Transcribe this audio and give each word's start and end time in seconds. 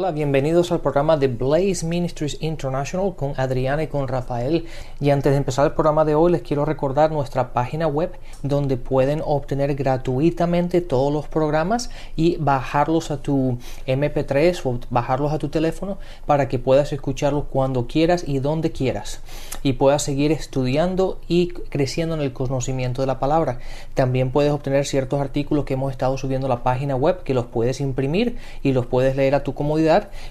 Hola, 0.00 0.12
bienvenidos 0.12 0.70
al 0.70 0.80
programa 0.80 1.16
de 1.16 1.26
Blaze 1.26 1.84
Ministries 1.84 2.40
International 2.40 3.16
con 3.16 3.32
Adriana 3.36 3.82
y 3.82 3.88
con 3.88 4.06
Rafael. 4.06 4.64
Y 5.00 5.10
antes 5.10 5.32
de 5.32 5.38
empezar 5.38 5.66
el 5.66 5.72
programa 5.72 6.04
de 6.04 6.14
hoy, 6.14 6.30
les 6.30 6.42
quiero 6.42 6.64
recordar 6.64 7.10
nuestra 7.10 7.52
página 7.52 7.88
web 7.88 8.12
donde 8.44 8.76
pueden 8.76 9.20
obtener 9.26 9.74
gratuitamente 9.74 10.82
todos 10.82 11.12
los 11.12 11.26
programas 11.26 11.90
y 12.14 12.36
bajarlos 12.36 13.10
a 13.10 13.20
tu 13.22 13.58
MP3 13.88 14.60
o 14.66 14.78
bajarlos 14.88 15.32
a 15.32 15.38
tu 15.38 15.48
teléfono 15.48 15.98
para 16.26 16.46
que 16.46 16.60
puedas 16.60 16.92
escucharlos 16.92 17.46
cuando 17.50 17.88
quieras 17.88 18.22
y 18.24 18.38
donde 18.38 18.70
quieras 18.70 19.20
y 19.64 19.72
puedas 19.72 20.04
seguir 20.04 20.30
estudiando 20.30 21.18
y 21.26 21.48
creciendo 21.48 22.14
en 22.14 22.20
el 22.20 22.32
conocimiento 22.32 23.02
de 23.02 23.06
la 23.08 23.18
palabra. 23.18 23.58
También 23.94 24.30
puedes 24.30 24.52
obtener 24.52 24.86
ciertos 24.86 25.20
artículos 25.20 25.64
que 25.64 25.74
hemos 25.74 25.90
estado 25.90 26.16
subiendo 26.18 26.46
a 26.46 26.50
la 26.50 26.62
página 26.62 26.94
web 26.94 27.24
que 27.24 27.34
los 27.34 27.46
puedes 27.46 27.80
imprimir 27.80 28.36
y 28.62 28.70
los 28.70 28.86
puedes 28.86 29.16
leer 29.16 29.34
a 29.34 29.42
tu 29.42 29.54
comodidad, 29.54 29.87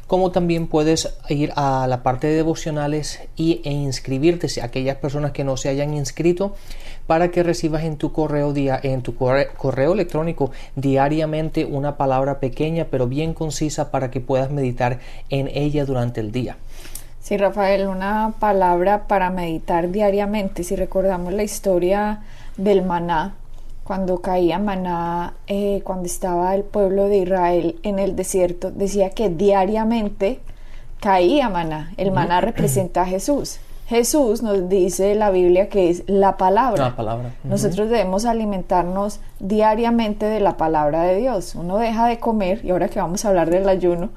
como 0.08 0.32
también 0.32 0.68
puedes 0.68 1.16
ir 1.30 1.52
a 1.56 1.88
la 1.88 2.04
parte 2.04 2.28
de 2.28 2.36
devocionales 2.36 3.20
y, 3.36 3.62
e 3.64 3.72
inscribirte 3.72 4.50
si 4.50 4.60
aquellas 4.60 4.98
personas 4.98 5.32
que 5.32 5.44
no 5.44 5.58
se 5.58 5.70
hayan 5.70 5.94
inscrito 5.94 6.56
para 7.08 7.30
que 7.30 7.44
recibas 7.44 7.84
en 7.84 7.98
tu 7.98 8.12
correo 8.12 8.54
en 8.56 9.02
tu 9.02 9.16
correo 9.16 9.94
electrónico 9.94 10.52
diariamente 10.76 11.66
una 11.66 11.98
palabra 11.98 12.40
pequeña 12.40 12.88
pero 12.92 13.08
bien 13.08 13.34
concisa 13.34 13.92
para 13.92 14.12
que 14.12 14.20
puedas 14.20 14.52
meditar 14.52 15.00
en 15.30 15.48
ella 15.48 15.86
durante 15.86 16.20
el 16.20 16.32
día. 16.32 16.58
Sí, 17.28 17.36
Rafael, 17.36 17.88
una 17.88 18.36
palabra 18.40 19.08
para 19.08 19.30
meditar 19.30 19.92
diariamente. 19.92 20.64
Si 20.64 20.78
recordamos 20.78 21.34
la 21.34 21.44
historia 21.44 22.22
del 22.56 22.84
maná, 22.84 23.36
cuando 23.88 24.20
caía 24.22 24.60
maná, 24.60 25.36
eh, 25.48 25.80
cuando 25.86 26.08
estaba 26.08 26.54
el 26.54 26.64
pueblo 26.64 27.06
de 27.06 27.20
Israel 27.20 27.80
en 27.84 28.00
el 28.00 28.18
desierto, 28.18 28.70
decía 28.70 29.12
que 29.12 29.30
diariamente 29.30 30.42
caía 31.00 31.48
maná. 31.48 31.94
El 31.96 32.12
maná 32.12 32.42
representa 32.42 33.04
a 33.04 33.06
Jesús. 33.06 33.60
Jesús 33.88 34.44
nos 34.44 34.68
dice 34.68 35.16
la 35.16 35.32
Biblia 35.32 35.70
que 35.70 35.90
es 35.90 36.04
la 36.06 36.36
palabra. 36.36 36.90
La 36.90 36.96
palabra. 36.98 37.32
Nosotros 37.46 37.90
debemos 37.90 38.26
alimentarnos 38.26 39.22
diariamente 39.40 40.26
de 40.26 40.42
la 40.42 40.58
palabra 40.58 41.04
de 41.04 41.16
Dios. 41.16 41.56
Uno 41.56 41.78
deja 41.78 42.08
de 42.08 42.20
comer, 42.20 42.66
y 42.66 42.72
ahora 42.72 42.90
que 42.90 43.00
vamos 43.00 43.24
a 43.24 43.30
hablar 43.30 43.50
del 43.50 43.70
ayuno, 43.70 44.10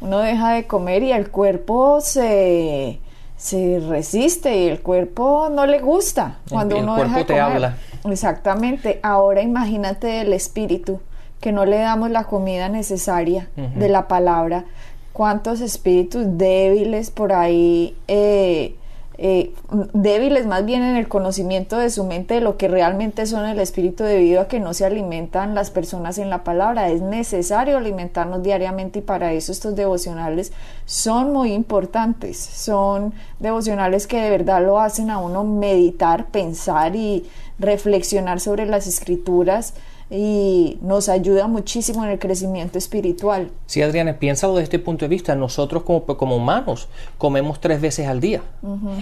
uno 0.00 0.20
deja 0.20 0.54
de 0.54 0.66
comer 0.66 1.02
y 1.02 1.12
el 1.12 1.30
cuerpo 1.30 2.00
se, 2.00 2.98
se 3.38 3.80
resiste 3.88 4.54
y 4.54 4.68
el 4.68 4.80
cuerpo 4.80 5.48
no 5.50 5.64
le 5.64 5.78
gusta 5.78 6.38
cuando 6.50 6.76
el 6.76 6.82
uno 6.82 6.96
cuerpo 6.96 7.14
deja 7.14 7.18
de 7.18 7.24
te 7.24 7.32
comer. 7.34 7.52
habla. 7.52 7.76
Exactamente. 8.04 9.00
Ahora 9.02 9.42
imagínate 9.42 10.20
el 10.20 10.32
espíritu, 10.32 11.00
que 11.40 11.52
no 11.52 11.64
le 11.64 11.78
damos 11.78 12.10
la 12.10 12.24
comida 12.24 12.68
necesaria 12.68 13.48
de 13.56 13.88
la 13.88 14.08
palabra. 14.08 14.64
¿Cuántos 15.12 15.60
espíritus 15.60 16.24
débiles 16.26 17.10
por 17.10 17.32
ahí 17.32 17.96
eh, 18.08 18.74
eh, 19.20 19.52
débiles 19.92 20.46
más 20.46 20.64
bien 20.64 20.84
en 20.84 20.94
el 20.94 21.08
conocimiento 21.08 21.76
de 21.76 21.90
su 21.90 22.04
mente 22.04 22.34
de 22.34 22.40
lo 22.40 22.56
que 22.56 22.68
realmente 22.68 23.26
son 23.26 23.46
el 23.46 23.58
espíritu 23.58 24.04
debido 24.04 24.40
a 24.40 24.46
que 24.46 24.60
no 24.60 24.74
se 24.74 24.84
alimentan 24.84 25.56
las 25.56 25.72
personas 25.72 26.18
en 26.18 26.30
la 26.30 26.44
palabra. 26.44 26.88
Es 26.88 27.02
necesario 27.02 27.76
alimentarnos 27.76 28.44
diariamente 28.44 29.00
y 29.00 29.02
para 29.02 29.32
eso 29.32 29.50
estos 29.50 29.74
devocionales 29.74 30.52
son 30.86 31.32
muy 31.32 31.52
importantes. 31.52 32.38
Son 32.38 33.12
devocionales 33.40 34.06
que 34.06 34.20
de 34.20 34.30
verdad 34.30 34.64
lo 34.64 34.78
hacen 34.78 35.10
a 35.10 35.18
uno 35.18 35.42
meditar, 35.42 36.26
pensar 36.26 36.94
y 36.94 37.28
reflexionar 37.58 38.38
sobre 38.38 38.66
las 38.66 38.86
escrituras 38.86 39.74
y 40.10 40.78
nos 40.80 41.08
ayuda 41.08 41.46
muchísimo 41.46 42.04
en 42.04 42.10
el 42.10 42.18
crecimiento 42.18 42.78
espiritual. 42.78 43.50
Sí, 43.66 43.82
Adriana, 43.82 44.18
piénsalo 44.18 44.54
desde 44.54 44.64
este 44.64 44.78
punto 44.78 45.04
de 45.04 45.08
vista. 45.08 45.34
Nosotros 45.34 45.82
como, 45.82 46.04
como 46.04 46.36
humanos 46.36 46.88
comemos 47.18 47.60
tres 47.60 47.80
veces 47.80 48.06
al 48.06 48.20
día 48.20 48.42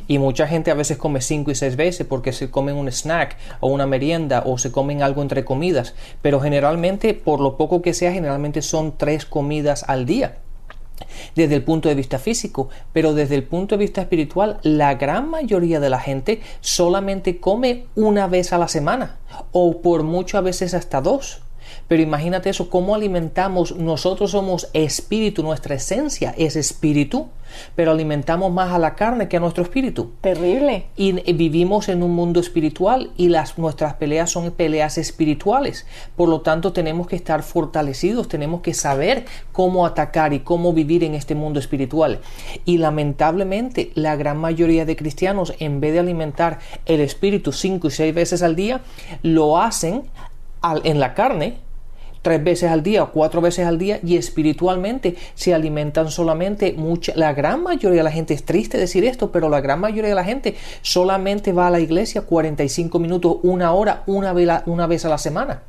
y 0.06 0.18
mucha 0.18 0.46
gente 0.46 0.70
a 0.70 0.74
veces 0.74 0.96
come 0.96 1.20
cinco 1.20 1.50
y 1.50 1.54
seis 1.54 1.76
veces 1.76 2.06
porque 2.06 2.32
se 2.32 2.50
comen 2.50 2.76
un 2.76 2.88
snack 2.88 3.36
o 3.60 3.68
una 3.68 3.86
merienda 3.86 4.42
o 4.46 4.58
se 4.58 4.72
comen 4.72 5.02
algo 5.02 5.22
entre 5.22 5.44
comidas, 5.44 5.94
pero 6.22 6.40
generalmente, 6.40 7.14
por 7.14 7.40
lo 7.40 7.56
poco 7.56 7.82
que 7.82 7.94
sea, 7.94 8.12
generalmente 8.12 8.62
son 8.62 8.96
tres 8.96 9.24
comidas 9.26 9.84
al 9.86 10.06
día 10.06 10.38
desde 11.34 11.54
el 11.54 11.64
punto 11.64 11.88
de 11.88 11.94
vista 11.94 12.18
físico, 12.18 12.68
pero 12.92 13.14
desde 13.14 13.34
el 13.34 13.44
punto 13.44 13.76
de 13.76 13.84
vista 13.84 14.00
espiritual, 14.00 14.58
la 14.62 14.94
gran 14.94 15.28
mayoría 15.30 15.80
de 15.80 15.90
la 15.90 16.00
gente 16.00 16.40
solamente 16.60 17.40
come 17.40 17.86
una 17.94 18.26
vez 18.26 18.52
a 18.52 18.58
la 18.58 18.68
semana 18.68 19.16
o 19.52 19.82
por 19.82 20.02
mucho 20.02 20.38
a 20.38 20.42
veces 20.42 20.74
hasta 20.74 21.00
dos. 21.00 21.42
Pero 21.88 22.02
imagínate 22.02 22.50
eso, 22.50 22.70
cómo 22.70 22.94
alimentamos, 22.94 23.76
nosotros 23.76 24.30
somos 24.32 24.68
espíritu, 24.72 25.42
nuestra 25.42 25.74
esencia 25.74 26.34
es 26.36 26.56
espíritu, 26.56 27.28
pero 27.74 27.92
alimentamos 27.92 28.52
más 28.52 28.72
a 28.72 28.78
la 28.78 28.94
carne 28.94 29.28
que 29.28 29.36
a 29.36 29.40
nuestro 29.40 29.62
espíritu. 29.62 30.12
Terrible. 30.20 30.86
Y 30.96 31.12
vivimos 31.32 31.88
en 31.88 32.02
un 32.02 32.12
mundo 32.12 32.40
espiritual 32.40 33.10
y 33.16 33.28
las, 33.28 33.58
nuestras 33.58 33.94
peleas 33.94 34.30
son 34.30 34.50
peleas 34.52 34.98
espirituales. 34.98 35.86
Por 36.16 36.28
lo 36.28 36.40
tanto, 36.40 36.72
tenemos 36.72 37.06
que 37.06 37.16
estar 37.16 37.42
fortalecidos, 37.42 38.28
tenemos 38.28 38.60
que 38.60 38.74
saber 38.74 39.24
cómo 39.52 39.86
atacar 39.86 40.32
y 40.32 40.40
cómo 40.40 40.72
vivir 40.72 41.04
en 41.04 41.14
este 41.14 41.34
mundo 41.34 41.58
espiritual. 41.58 42.20
Y 42.64 42.78
lamentablemente, 42.78 43.90
la 43.94 44.16
gran 44.16 44.38
mayoría 44.38 44.84
de 44.84 44.96
cristianos, 44.96 45.54
en 45.58 45.80
vez 45.80 45.92
de 45.92 46.00
alimentar 46.00 46.58
el 46.84 47.00
espíritu 47.00 47.52
cinco 47.52 47.88
y 47.88 47.90
seis 47.90 48.14
veces 48.14 48.42
al 48.42 48.56
día, 48.56 48.80
lo 49.22 49.58
hacen 49.58 50.02
en 50.84 51.00
la 51.00 51.14
carne 51.14 51.58
tres 52.26 52.42
veces 52.42 52.70
al 52.72 52.82
día 52.82 53.04
o 53.04 53.12
cuatro 53.12 53.40
veces 53.40 53.66
al 53.66 53.78
día 53.78 54.00
y 54.02 54.16
espiritualmente 54.16 55.14
se 55.34 55.54
alimentan 55.54 56.10
solamente 56.10 56.72
mucha 56.72 57.12
la 57.14 57.32
gran 57.34 57.62
mayoría 57.62 57.98
de 57.98 58.02
la 58.02 58.10
gente 58.10 58.34
es 58.34 58.44
triste 58.44 58.78
decir 58.78 59.04
esto 59.04 59.30
pero 59.30 59.48
la 59.48 59.60
gran 59.60 59.78
mayoría 59.78 60.08
de 60.08 60.16
la 60.16 60.24
gente 60.24 60.56
solamente 60.82 61.52
va 61.52 61.68
a 61.68 61.70
la 61.70 61.78
iglesia 61.78 62.22
45 62.22 62.98
minutos 62.98 63.36
una 63.44 63.72
hora 63.72 64.02
una 64.06 64.32
vez, 64.32 64.48
una 64.66 64.88
vez 64.88 65.04
a 65.04 65.08
la 65.08 65.18
semana. 65.18 65.62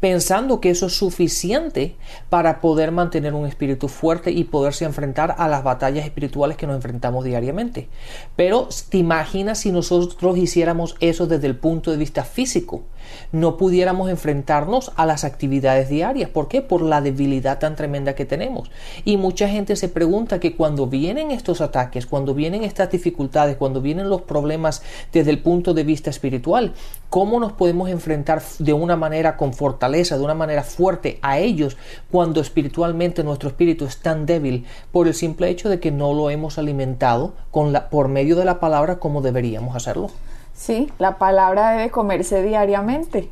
Pensando 0.00 0.60
que 0.60 0.70
eso 0.70 0.86
es 0.86 0.94
suficiente 0.94 1.94
para 2.30 2.60
poder 2.62 2.90
mantener 2.90 3.34
un 3.34 3.46
espíritu 3.46 3.88
fuerte 3.88 4.30
y 4.30 4.44
poderse 4.44 4.86
enfrentar 4.86 5.34
a 5.36 5.46
las 5.46 5.62
batallas 5.62 6.06
espirituales 6.06 6.56
que 6.56 6.66
nos 6.66 6.76
enfrentamos 6.76 7.22
diariamente. 7.22 7.88
Pero 8.34 8.68
te 8.88 8.96
imaginas 8.96 9.58
si 9.58 9.72
nosotros 9.72 10.38
hiciéramos 10.38 10.96
eso 11.00 11.26
desde 11.26 11.48
el 11.48 11.56
punto 11.56 11.90
de 11.90 11.98
vista 11.98 12.24
físico, 12.24 12.84
no 13.32 13.56
pudiéramos 13.56 14.10
enfrentarnos 14.10 14.92
a 14.96 15.06
las 15.06 15.24
actividades 15.24 15.88
diarias. 15.88 16.30
¿Por 16.30 16.48
qué? 16.48 16.62
Por 16.62 16.82
la 16.82 17.00
debilidad 17.00 17.58
tan 17.58 17.76
tremenda 17.76 18.14
que 18.14 18.24
tenemos. 18.24 18.70
Y 19.04 19.16
mucha 19.16 19.48
gente 19.48 19.76
se 19.76 19.88
pregunta 19.88 20.40
que 20.40 20.56
cuando 20.56 20.86
vienen 20.86 21.30
estos 21.30 21.60
ataques, 21.60 22.06
cuando 22.06 22.34
vienen 22.34 22.64
estas 22.64 22.90
dificultades, 22.90 23.56
cuando 23.56 23.80
vienen 23.80 24.08
los 24.08 24.22
problemas 24.22 24.82
desde 25.12 25.30
el 25.30 25.38
punto 25.40 25.74
de 25.74 25.84
vista 25.84 26.10
espiritual, 26.10 26.72
¿cómo 27.10 27.40
nos 27.40 27.52
podemos 27.52 27.88
enfrentar 27.88 28.42
de 28.58 28.72
una 28.72 28.96
manera 28.96 29.36
con 29.36 29.52
fortaleza, 29.52 30.16
de 30.16 30.24
una 30.24 30.34
manera 30.34 30.62
fuerte 30.62 31.18
a 31.22 31.38
ellos 31.38 31.76
cuando 32.10 32.40
espiritualmente 32.40 33.24
nuestro 33.24 33.48
espíritu 33.48 33.84
es 33.84 33.98
tan 33.98 34.26
débil 34.26 34.64
por 34.92 35.06
el 35.06 35.14
simple 35.14 35.48
hecho 35.48 35.68
de 35.68 35.80
que 35.80 35.90
no 35.90 36.12
lo 36.12 36.30
hemos 36.30 36.58
alimentado 36.58 37.34
con 37.50 37.72
la, 37.72 37.88
por 37.88 38.08
medio 38.08 38.36
de 38.36 38.44
la 38.44 38.60
palabra 38.60 38.96
como 38.96 39.22
deberíamos 39.22 39.76
hacerlo? 39.76 40.10
Sí, 40.56 40.90
la 40.98 41.18
palabra 41.18 41.72
debe 41.72 41.90
comerse 41.90 42.42
diariamente. 42.42 43.30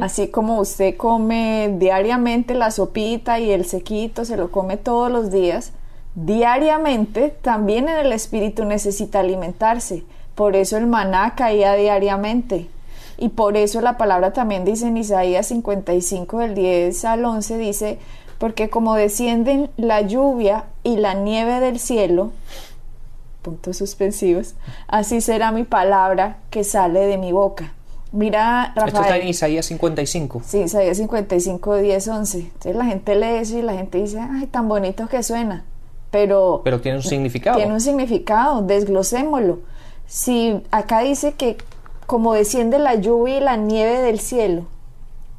Así 0.00 0.28
como 0.28 0.60
usted 0.60 0.96
come 0.96 1.74
diariamente 1.78 2.54
la 2.54 2.70
sopita 2.70 3.40
y 3.40 3.50
el 3.50 3.64
sequito, 3.64 4.24
se 4.24 4.36
lo 4.36 4.52
come 4.52 4.76
todos 4.76 5.10
los 5.10 5.32
días, 5.32 5.72
diariamente 6.14 7.30
también 7.42 7.88
en 7.88 7.98
el 7.98 8.12
espíritu 8.12 8.64
necesita 8.64 9.18
alimentarse. 9.18 10.04
Por 10.36 10.54
eso 10.54 10.76
el 10.76 10.86
maná 10.86 11.34
caía 11.34 11.74
diariamente. 11.74 12.68
Y 13.16 13.30
por 13.30 13.56
eso 13.56 13.80
la 13.80 13.96
palabra 13.96 14.32
también 14.32 14.64
dice 14.64 14.86
en 14.86 14.96
Isaías 14.96 15.48
55 15.48 16.38
del 16.38 16.54
10 16.54 17.04
al 17.04 17.24
11 17.24 17.58
dice, 17.58 17.98
porque 18.38 18.70
como 18.70 18.94
descienden 18.94 19.70
la 19.76 20.02
lluvia 20.02 20.66
y 20.84 20.96
la 20.96 21.14
nieve 21.14 21.58
del 21.58 21.80
cielo, 21.80 22.30
puntos 23.48 23.78
suspensivos, 23.78 24.54
así 24.86 25.20
será 25.20 25.52
mi 25.52 25.64
palabra 25.64 26.36
que 26.50 26.64
sale 26.64 27.00
de 27.00 27.16
mi 27.16 27.32
boca. 27.32 27.72
Mira, 28.12 28.72
Rafael. 28.74 28.88
Esto 28.88 29.00
está 29.02 29.16
en 29.18 29.28
Isaías 29.28 29.66
55. 29.66 30.42
Sí, 30.44 30.60
Isaías 30.60 30.96
55, 30.96 31.76
10, 31.76 32.08
11. 32.08 32.38
Entonces 32.38 32.76
la 32.76 32.84
gente 32.84 33.14
lee 33.14 33.38
eso 33.40 33.58
y 33.58 33.62
la 33.62 33.74
gente 33.74 33.98
dice, 33.98 34.18
ay, 34.20 34.46
tan 34.46 34.68
bonito 34.68 35.08
que 35.08 35.22
suena. 35.22 35.64
pero... 36.10 36.62
Pero 36.64 36.80
tiene 36.80 36.98
un 36.98 37.02
significado. 37.02 37.56
Tiene 37.56 37.72
un 37.72 37.80
significado, 37.80 38.62
desglosémoslo. 38.62 39.60
Si 40.06 40.62
acá 40.70 41.00
dice 41.00 41.32
que 41.34 41.58
como 42.06 42.32
desciende 42.32 42.78
la 42.78 42.94
lluvia 42.94 43.36
y 43.36 43.40
la 43.40 43.56
nieve 43.56 44.00
del 44.00 44.20
cielo, 44.20 44.64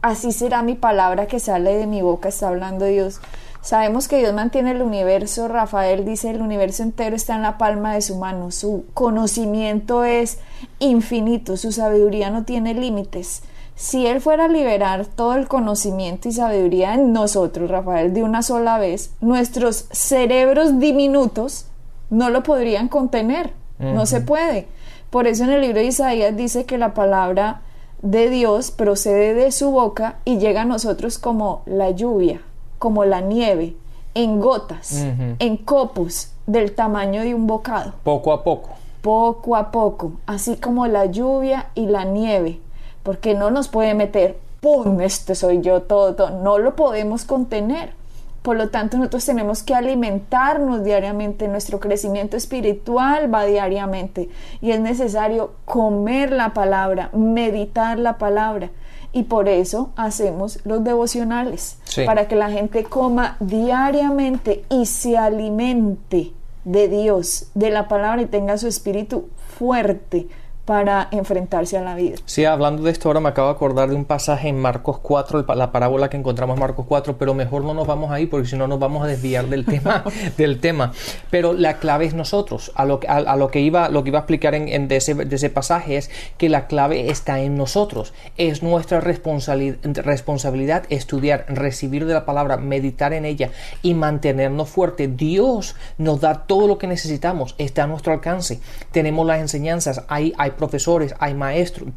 así 0.03 0.31
será 0.31 0.61
mi 0.61 0.75
palabra 0.75 1.25
que 1.25 1.39
sale 1.39 1.75
de 1.75 1.88
mi 1.88 2.03
boca, 2.03 2.29
está 2.29 2.50
hablando 2.50 2.85
Dios. 2.85 3.19
Sabemos 3.61 4.07
que 4.07 4.19
Dios 4.19 4.33
mantiene 4.33 4.71
el 4.71 4.81
universo, 4.81 5.47
Rafael 5.50 6.06
dice 6.06 6.29
el 6.29 6.41
universo 6.41 6.81
entero 6.81 7.15
está 7.15 7.35
en 7.35 7.41
la 7.41 7.57
palma 7.57 7.94
de 7.94 8.01
su 8.01 8.15
mano, 8.15 8.51
su 8.51 8.85
conocimiento 8.94 10.06
es 10.06 10.39
infinito, 10.79 11.57
su 11.57 11.71
sabiduría 11.73 12.29
no 12.29 12.45
tiene 12.45 12.73
límites. 12.73 13.44
Si 13.75 14.07
Él 14.07 14.21
fuera 14.21 14.45
a 14.45 14.50
liberar 14.50 15.06
todo 15.06 15.35
el 15.35 15.47
conocimiento 15.47 16.27
y 16.27 16.33
sabiduría 16.33 16.94
en 16.94 17.13
nosotros, 17.13 17.69
Rafael, 17.69 18.13
de 18.13 18.23
una 18.23 18.44
sola 18.44 18.77
vez, 18.77 19.11
nuestros 19.21 19.88
cerebros 19.91 20.79
diminutos 20.79 21.65
no 22.09 22.29
lo 22.29 22.44
podrían 22.44 22.88
contener, 22.88 23.53
no 23.77 24.06
se 24.06 24.19
puede. 24.19 24.67
Por 25.09 25.27
eso 25.27 25.45
en 25.45 25.51
el 25.51 25.61
libro 25.61 25.79
de 25.79 25.85
Isaías 25.85 26.35
dice 26.35 26.65
que 26.65 26.77
la 26.77 26.94
palabra 26.94 27.61
de 28.01 28.29
Dios 28.29 28.71
procede 28.71 29.33
de 29.33 29.51
su 29.51 29.71
boca 29.71 30.19
y 30.25 30.38
llega 30.38 30.61
a 30.61 30.65
nosotros 30.65 31.17
como 31.17 31.63
la 31.65 31.91
lluvia, 31.91 32.41
como 32.80 33.06
la 33.06 33.22
nieve, 33.22 33.76
en 34.16 34.40
gotas, 34.40 35.06
en 35.38 35.58
copos 35.58 36.31
del 36.48 36.74
tamaño 36.74 37.22
de 37.22 37.36
un 37.36 37.46
bocado. 37.46 37.94
Poco 38.04 38.34
a 38.34 38.44
poco. 38.44 38.70
Poco 39.02 39.56
a 39.56 39.72
poco, 39.72 40.14
así 40.26 40.58
como 40.58 40.88
la 40.88 41.06
lluvia 41.06 41.68
y 41.76 41.86
la 41.86 42.04
nieve, 42.04 42.60
porque 43.04 43.34
no 43.34 43.52
nos 43.52 43.70
puede 43.70 43.94
meter, 43.94 44.38
¡pum! 44.60 45.00
Este 45.00 45.36
soy 45.36 45.62
yo 45.62 45.84
todo, 45.84 46.31
no 46.31 46.58
lo 46.58 46.76
podemos 46.76 47.24
contener. 47.24 47.94
Por 48.42 48.56
lo 48.56 48.70
tanto, 48.70 48.98
nosotros 48.98 49.26
tenemos 49.26 49.64
que 49.64 49.76
alimentarnos 49.76 50.84
diariamente, 50.84 51.48
nuestro 51.48 51.80
crecimiento 51.80 52.38
espiritual 52.38 53.34
va 53.34 53.46
diariamente 53.46 54.30
y 54.62 54.72
es 54.72 54.80
necesario 54.80 55.52
comer 55.66 56.31
la 56.31 56.54
palabra, 56.54 57.10
meditar 57.14 58.00
la 58.00 58.18
palabra. 58.18 58.70
Y 59.11 59.23
por 59.23 59.50
eso 59.50 59.91
hacemos 59.95 60.59
los 60.65 60.83
devocionales, 60.83 61.77
para 62.06 62.27
que 62.27 62.35
la 62.35 62.51
gente 62.51 62.83
coma 62.83 63.38
diariamente 63.39 64.63
y 64.69 64.85
se 64.85 65.17
alimente 65.17 66.31
de 66.63 66.88
Dios, 66.88 67.47
de 67.56 67.71
la 67.71 67.88
palabra 67.88 68.21
y 68.21 68.27
tenga 68.27 68.57
su 68.57 68.67
espíritu 68.67 69.29
fuerte 69.57 70.27
para 70.69 71.07
enfrentarse 71.10 71.80
a 71.80 71.81
la 71.81 71.95
vida. 71.95 72.18
Sí, 72.25 72.45
hablando 72.45 72.83
de 72.83 72.92
esto 72.92 73.10
ahora 73.10 73.19
me 73.19 73.30
acabo 73.30 73.48
de 73.48 73.56
acordar 73.56 73.89
de 73.89 73.95
un 73.95 74.06
pasaje 74.06 74.50
en 74.50 74.60
Marcos 74.60 75.00
4, 75.00 75.44
la 75.56 75.71
parábola 75.71 76.12
que 76.12 76.18
encontramos 76.18 76.57
en 76.57 76.60
Marcos 76.60 76.86
4, 76.88 77.18
pero 77.18 77.33
mejor 77.33 77.63
no 77.63 77.74
nos 77.74 77.88
vamos 77.88 78.12
ahí 78.12 78.27
porque 78.27 78.48
si 78.48 78.56
no 78.56 78.68
nos 78.68 78.77
vamos 78.77 79.04
a 79.04 79.07
desviar 79.07 79.48
del 79.48 79.66
tema, 79.66 80.04
del 80.38 80.60
tema. 80.60 80.92
Pero 81.31 81.54
la 81.54 81.80
clave 81.80 82.06
es 82.06 82.13
nosotros. 82.13 82.71
A 82.75 82.86
lo, 82.86 83.00
a, 83.07 83.36
lo 83.36 83.50
que 83.50 83.62
iba, 83.62 83.89
lo 83.89 84.04
que 84.04 84.10
iba 84.10 84.19
a 84.19 84.21
explicar 84.21 84.54
en, 84.54 84.88
de, 84.88 84.95
ese, 84.95 85.16
de, 85.16 85.36
ese, 85.36 85.50
pasaje 85.50 85.98
es 85.98 86.12
que 86.38 86.50
la 86.50 86.68
clave 86.68 87.10
está 87.10 87.39
en 87.39 87.57
nosotros. 87.57 88.13
Es 88.38 88.62
nuestra 88.62 89.01
responsabilidad, 89.01 89.80
responsabilidad 89.81 90.83
estudiar, 90.89 91.45
recibir 91.48 92.06
de 92.06 92.13
la 92.13 92.25
palabra, 92.25 92.57
meditar 92.57 93.13
en 93.13 93.25
ella 93.25 93.50
y 93.81 93.95
mantenernos 93.95 94.69
fuertes. 94.69 95.18
Dios 95.18 95.75
nos 95.98 96.21
da 96.21 96.44
todo 96.45 96.68
lo 96.68 96.77
que 96.77 96.86
necesitamos, 96.86 97.56
está 97.57 97.86
a 97.86 97.88
nuestro 97.88 98.13
alcance. 98.13 98.60
Tenemos 98.92 99.25
las 99.25 99.39
enseñanzas, 99.39 100.04
hay, 100.10 100.31
hay 100.38 100.51
profesores, 100.59 101.15
hay 101.19 101.33
maestros, 101.33 101.89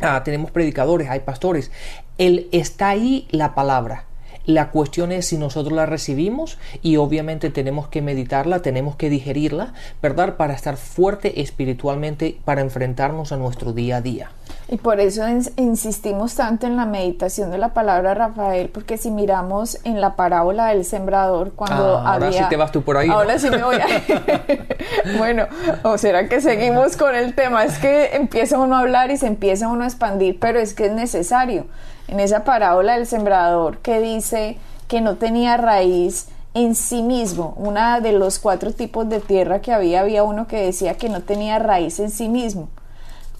ah, 0.00 0.22
tenemos 0.24 0.52
predicadores, 0.52 1.10
hay 1.10 1.20
pastores. 1.20 1.72
Él 2.18 2.48
está 2.52 2.90
ahí 2.90 3.26
la 3.30 3.56
palabra. 3.56 4.04
La 4.44 4.70
cuestión 4.70 5.12
es 5.12 5.26
si 5.26 5.38
nosotros 5.38 5.72
la 5.72 5.86
recibimos 5.86 6.58
y 6.82 6.96
obviamente 6.96 7.50
tenemos 7.50 7.86
que 7.88 8.02
meditarla, 8.02 8.60
tenemos 8.60 8.96
que 8.96 9.08
digerirla, 9.08 9.72
¿verdad? 10.02 10.36
Para 10.36 10.54
estar 10.54 10.76
fuerte 10.76 11.40
espiritualmente, 11.40 12.38
para 12.44 12.60
enfrentarnos 12.60 13.30
a 13.30 13.36
nuestro 13.36 13.72
día 13.72 13.98
a 13.98 14.00
día. 14.00 14.30
Y 14.72 14.78
por 14.78 15.00
eso 15.00 15.24
insistimos 15.58 16.34
tanto 16.34 16.66
en 16.66 16.78
la 16.78 16.86
meditación 16.86 17.50
de 17.50 17.58
la 17.58 17.74
palabra 17.74 18.14
Rafael, 18.14 18.70
porque 18.70 18.96
si 18.96 19.10
miramos 19.10 19.78
en 19.84 20.00
la 20.00 20.16
parábola 20.16 20.68
del 20.68 20.86
sembrador, 20.86 21.52
cuando 21.52 21.98
ah, 21.98 22.14
ahora 22.14 22.32
sí 22.32 22.42
te 22.48 22.56
vas 22.56 22.72
tú 22.72 22.80
por 22.80 22.96
ahí. 22.96 23.10
Ahora 23.10 23.38
sí 23.38 23.50
me 23.50 23.62
voy. 23.62 23.76
A... 23.76 25.18
bueno, 25.18 25.46
o 25.82 25.98
será 25.98 26.26
que 26.26 26.40
seguimos 26.40 26.96
con 26.96 27.14
el 27.14 27.34
tema. 27.34 27.64
Es 27.64 27.76
que 27.76 28.16
empieza 28.16 28.58
uno 28.58 28.76
a 28.76 28.78
hablar 28.78 29.10
y 29.10 29.18
se 29.18 29.26
empieza 29.26 29.68
uno 29.68 29.84
a 29.84 29.88
expandir, 29.88 30.38
pero 30.40 30.58
es 30.58 30.72
que 30.72 30.86
es 30.86 30.92
necesario. 30.92 31.66
En 32.08 32.18
esa 32.18 32.44
parábola 32.44 32.94
del 32.94 33.06
sembrador 33.06 33.76
que 33.80 34.00
dice 34.00 34.56
que 34.88 35.02
no 35.02 35.16
tenía 35.16 35.58
raíz 35.58 36.28
en 36.54 36.74
sí 36.76 37.02
mismo, 37.02 37.52
una 37.58 38.00
de 38.00 38.12
los 38.12 38.38
cuatro 38.38 38.72
tipos 38.72 39.06
de 39.06 39.20
tierra 39.20 39.60
que 39.60 39.74
había, 39.74 40.00
había 40.00 40.22
uno 40.22 40.46
que 40.46 40.64
decía 40.64 40.94
que 40.94 41.10
no 41.10 41.20
tenía 41.20 41.58
raíz 41.58 42.00
en 42.00 42.08
sí 42.10 42.30
mismo. 42.30 42.70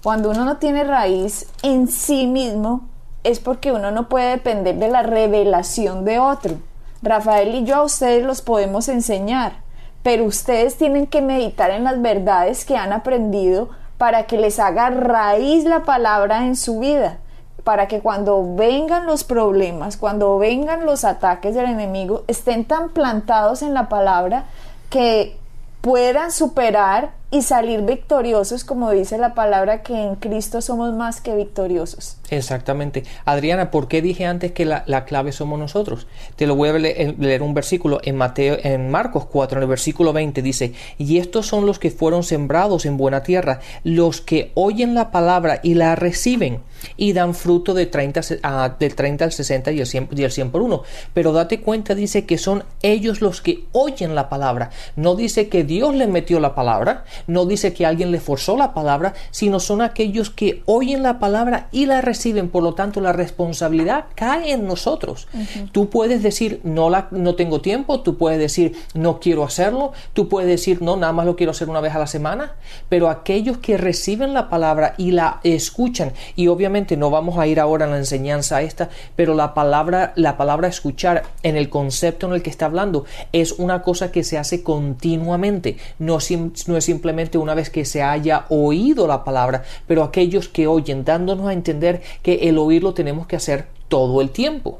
Cuando 0.03 0.31
uno 0.31 0.43
no 0.43 0.57
tiene 0.57 0.83
raíz 0.83 1.47
en 1.61 1.87
sí 1.87 2.27
mismo, 2.27 2.89
es 3.23 3.39
porque 3.39 3.71
uno 3.71 3.89
no 3.89 4.09
puede 4.09 4.31
depender 4.31 4.75
de 4.75 4.89
la 4.89 5.01
revelación 5.01 6.03
de 6.03 6.19
otro. 6.19 6.57
Rafael 7.01 7.55
y 7.55 7.63
yo 7.63 7.77
a 7.77 7.83
ustedes 7.83 8.25
los 8.25 8.41
podemos 8.41 8.89
enseñar, 8.89 9.53
pero 10.03 10.25
ustedes 10.25 10.75
tienen 10.75 11.07
que 11.07 11.21
meditar 11.21 11.71
en 11.71 11.85
las 11.85 12.01
verdades 12.01 12.65
que 12.65 12.75
han 12.75 12.91
aprendido 12.91 13.69
para 13.97 14.23
que 14.23 14.37
les 14.37 14.59
haga 14.59 14.89
raíz 14.89 15.63
la 15.63 15.83
palabra 15.83 16.45
en 16.45 16.57
su 16.57 16.81
vida, 16.81 17.19
para 17.63 17.87
que 17.87 18.01
cuando 18.01 18.55
vengan 18.55 19.05
los 19.05 19.23
problemas, 19.23 19.95
cuando 19.95 20.37
vengan 20.37 20.85
los 20.85 21.05
ataques 21.05 21.55
del 21.55 21.67
enemigo, 21.67 22.25
estén 22.27 22.65
tan 22.65 22.89
plantados 22.89 23.61
en 23.61 23.73
la 23.73 23.87
palabra 23.87 24.47
que 24.89 25.37
puedan 25.79 26.31
superar 26.31 27.11
y 27.33 27.41
salir 27.41 27.81
victoriosos, 27.81 28.63
como 28.63 28.91
dice 28.91 29.17
la 29.17 29.33
palabra, 29.33 29.81
que 29.81 29.99
en 29.99 30.15
Cristo 30.17 30.61
somos 30.61 30.93
más 30.93 31.19
que 31.19 31.35
victoriosos. 31.35 32.17
Exactamente. 32.37 33.03
Adriana, 33.25 33.71
¿por 33.71 33.87
qué 33.87 34.01
dije 34.01 34.25
antes 34.25 34.51
que 34.51 34.65
la, 34.65 35.05
clave 35.05 35.31
somos 35.31 35.59
nosotros? 35.59 36.07
Te 36.35 36.47
lo 36.47 36.55
voy 36.55 36.69
a 36.69 36.73
leer, 36.73 37.43
un 37.43 37.53
versículo 37.53 37.99
en 38.03 38.15
Mateo, 38.15 38.57
en 38.63 38.89
Marcos 38.89 39.25
4, 39.25 39.59
en 39.59 39.63
el 39.63 39.69
versículo 39.69 40.13
20, 40.13 40.41
dice, 40.41 40.73
y 40.97 41.17
estos 41.17 41.47
son 41.47 41.65
los 41.65 41.79
que 41.79 41.91
fueron 41.91 42.23
sembrados 42.23 42.85
en 42.85 42.97
buena 42.97 43.23
tierra, 43.23 43.59
los 43.83 44.21
que 44.21 44.51
oyen 44.55 44.95
la 44.95 45.11
palabra 45.11 45.59
y 45.63 45.75
la 45.75 45.95
reciben 45.95 46.61
y 46.97 47.13
dan 47.13 47.33
fruto 47.33 47.73
de 47.73 47.85
30, 47.85 48.21
del 48.79 48.95
30 48.95 49.25
al 49.25 49.31
60 49.31 49.71
y 49.71 49.79
el, 49.79 49.87
100, 49.87 50.09
y 50.15 50.23
el 50.23 50.31
100 50.31 50.51
por 50.51 50.61
uno. 50.61 50.83
Pero 51.13 51.33
date 51.33 51.61
cuenta, 51.61 51.95
dice 51.95 52.25
que 52.25 52.37
son 52.37 52.63
ellos 52.81 53.21
los 53.21 53.41
que 53.41 53.65
oyen 53.71 54.15
la 54.15 54.29
palabra. 54.29 54.71
No 54.95 55.15
dice 55.15 55.49
que 55.49 55.63
Dios 55.63 55.95
les 55.95 56.09
metió 56.09 56.39
la 56.39 56.55
palabra, 56.55 57.05
no 57.27 57.45
dice 57.45 57.73
que 57.73 57.85
alguien 57.85 58.11
le 58.11 58.19
forzó 58.19 58.57
la 58.57 58.73
palabra, 58.73 59.13
sino 59.31 59.59
son 59.59 59.81
aquellos 59.81 60.29
que 60.29 60.61
oyen 60.65 61.03
la 61.03 61.19
palabra 61.19 61.67
y 61.71 61.85
la 61.85 62.01
reciben. 62.01 62.22
Por 62.51 62.63
lo 62.63 62.73
tanto, 62.73 63.01
la 63.01 63.11
responsabilidad 63.11 64.05
cae 64.15 64.53
en 64.53 64.65
nosotros. 64.65 65.27
Tú 65.73 65.89
puedes 65.89 66.23
decir, 66.23 66.61
no, 66.63 66.89
la, 66.89 67.07
no 67.11 67.35
tengo 67.35 67.59
tiempo, 67.59 67.99
tú 67.99 68.17
puedes 68.17 68.39
decir, 68.39 68.75
no 68.93 69.19
quiero 69.19 69.43
hacerlo, 69.43 69.91
tú 70.13 70.29
puedes 70.29 70.49
decir, 70.49 70.81
no, 70.81 70.95
nada 70.95 71.11
más 71.11 71.25
lo 71.25 71.35
quiero 71.35 71.51
hacer 71.51 71.69
una 71.69 71.81
vez 71.81 71.93
a 71.93 71.99
la 71.99 72.07
semana, 72.07 72.53
pero 72.87 73.09
aquellos 73.09 73.57
que 73.57 73.77
reciben 73.77 74.33
la 74.33 74.49
palabra 74.49 74.95
y 74.97 75.11
la 75.11 75.41
escuchan, 75.43 76.13
y 76.35 76.47
obviamente 76.47 76.95
no 76.95 77.09
vamos 77.09 77.37
a 77.37 77.47
ir 77.47 77.59
ahora 77.59 77.85
en 77.85 77.91
la 77.91 77.97
enseñanza 77.97 78.61
esta, 78.61 78.89
pero 79.15 79.35
la 79.35 79.53
palabra, 79.53 80.13
la 80.15 80.37
palabra 80.37 80.69
escuchar 80.69 81.23
en 81.43 81.57
el 81.57 81.69
concepto 81.69 82.27
en 82.27 82.33
el 82.33 82.41
que 82.41 82.49
está 82.49 82.67
hablando 82.67 83.05
es 83.33 83.53
una 83.53 83.81
cosa 83.81 84.11
que 84.11 84.23
se 84.23 84.37
hace 84.37 84.63
continuamente, 84.63 85.77
no, 85.99 86.19
no 86.67 86.77
es 86.77 86.85
simplemente 86.85 87.37
una 87.37 87.53
vez 87.53 87.69
que 87.69 87.83
se 87.83 88.01
haya 88.01 88.45
oído 88.49 89.07
la 89.07 89.23
palabra, 89.23 89.63
pero 89.87 90.03
aquellos 90.03 90.47
que 90.47 90.67
oyen, 90.67 91.03
dándonos 91.03 91.47
a 91.47 91.53
entender 91.53 92.01
que 92.21 92.49
el 92.49 92.57
oírlo 92.57 92.93
tenemos 92.93 93.27
que 93.27 93.35
hacer 93.35 93.67
todo 93.87 94.21
el 94.21 94.31
tiempo. 94.31 94.79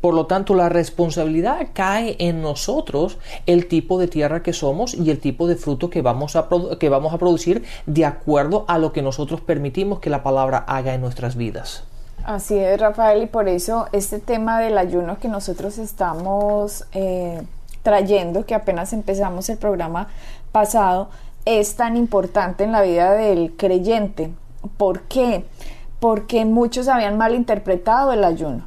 Por 0.00 0.14
lo 0.14 0.26
tanto, 0.26 0.54
la 0.54 0.68
responsabilidad 0.68 1.68
cae 1.74 2.16
en 2.18 2.42
nosotros 2.42 3.18
el 3.46 3.68
tipo 3.68 4.00
de 4.00 4.08
tierra 4.08 4.42
que 4.42 4.52
somos 4.52 4.94
y 4.94 5.10
el 5.10 5.20
tipo 5.20 5.46
de 5.46 5.54
fruto 5.54 5.90
que 5.90 6.02
vamos 6.02 6.34
a, 6.34 6.48
que 6.80 6.88
vamos 6.88 7.14
a 7.14 7.18
producir 7.18 7.62
de 7.86 8.04
acuerdo 8.04 8.64
a 8.66 8.78
lo 8.78 8.92
que 8.92 9.00
nosotros 9.00 9.40
permitimos 9.40 10.00
que 10.00 10.10
la 10.10 10.24
palabra 10.24 10.58
haga 10.58 10.94
en 10.94 11.00
nuestras 11.00 11.36
vidas. 11.36 11.84
Así 12.24 12.58
es, 12.58 12.80
Rafael, 12.80 13.22
y 13.22 13.26
por 13.26 13.48
eso 13.48 13.86
este 13.92 14.18
tema 14.18 14.60
del 14.60 14.76
ayuno 14.76 15.18
que 15.18 15.28
nosotros 15.28 15.78
estamos 15.78 16.84
eh, 16.92 17.40
trayendo, 17.82 18.44
que 18.44 18.54
apenas 18.54 18.92
empezamos 18.92 19.48
el 19.48 19.58
programa 19.58 20.08
pasado, 20.52 21.10
es 21.44 21.76
tan 21.76 21.96
importante 21.96 22.64
en 22.64 22.72
la 22.72 22.82
vida 22.82 23.12
del 23.12 23.54
creyente. 23.56 24.30
¿Por 24.76 25.02
qué? 25.02 25.44
Porque 26.00 26.44
muchos 26.44 26.88
habían 26.88 27.18
malinterpretado 27.18 28.12
el 28.12 28.24
ayuno. 28.24 28.62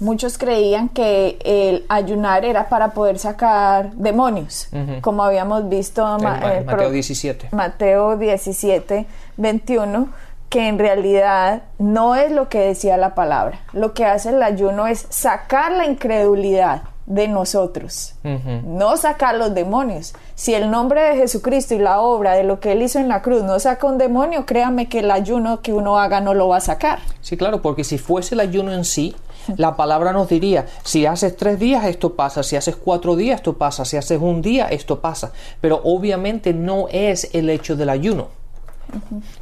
Muchos 0.00 0.38
creían 0.38 0.88
que 0.88 1.38
el 1.44 1.84
ayunar 1.90 2.46
era 2.46 2.70
para 2.70 2.92
poder 2.92 3.18
sacar 3.18 3.92
demonios, 3.92 4.68
como 5.02 5.22
habíamos 5.22 5.68
visto 5.68 6.02
en 6.16 6.26
eh, 6.26 6.64
Mateo 6.64 6.90
17. 6.90 7.48
Mateo 7.52 8.16
17, 8.16 9.06
21, 9.36 10.08
que 10.48 10.68
en 10.68 10.78
realidad 10.78 11.64
no 11.78 12.14
es 12.14 12.32
lo 12.32 12.48
que 12.48 12.60
decía 12.60 12.96
la 12.96 13.14
palabra. 13.14 13.60
Lo 13.74 13.92
que 13.92 14.06
hace 14.06 14.30
el 14.30 14.42
ayuno 14.42 14.86
es 14.86 15.06
sacar 15.10 15.72
la 15.72 15.84
incredulidad 15.84 16.82
de 17.10 17.26
nosotros, 17.26 18.14
no 18.22 18.96
sacar 18.96 19.34
los 19.34 19.52
demonios. 19.52 20.14
Si 20.36 20.54
el 20.54 20.70
nombre 20.70 21.02
de 21.02 21.16
Jesucristo 21.16 21.74
y 21.74 21.78
la 21.78 22.00
obra 22.00 22.34
de 22.34 22.44
lo 22.44 22.60
que 22.60 22.70
Él 22.72 22.82
hizo 22.82 23.00
en 23.00 23.08
la 23.08 23.20
cruz 23.20 23.42
no 23.42 23.58
saca 23.58 23.88
un 23.88 23.98
demonio, 23.98 24.46
créame 24.46 24.88
que 24.88 25.00
el 25.00 25.10
ayuno 25.10 25.60
que 25.60 25.72
uno 25.72 25.98
haga 25.98 26.20
no 26.20 26.34
lo 26.34 26.46
va 26.46 26.58
a 26.58 26.60
sacar. 26.60 27.00
Sí, 27.20 27.36
claro, 27.36 27.60
porque 27.62 27.82
si 27.82 27.98
fuese 27.98 28.36
el 28.36 28.40
ayuno 28.40 28.72
en 28.72 28.84
sí, 28.84 29.16
la 29.56 29.74
palabra 29.74 30.12
nos 30.12 30.28
diría, 30.28 30.66
si 30.84 31.04
haces 31.04 31.36
tres 31.36 31.58
días 31.58 31.84
esto 31.84 32.14
pasa, 32.14 32.44
si 32.44 32.54
haces 32.54 32.76
cuatro 32.76 33.16
días 33.16 33.40
esto 33.40 33.54
pasa, 33.54 33.84
si 33.84 33.96
haces 33.96 34.20
un 34.20 34.40
día 34.40 34.68
esto 34.68 35.00
pasa, 35.00 35.32
pero 35.60 35.80
obviamente 35.82 36.54
no 36.54 36.86
es 36.92 37.30
el 37.34 37.50
hecho 37.50 37.74
del 37.74 37.88
ayuno. 37.88 38.28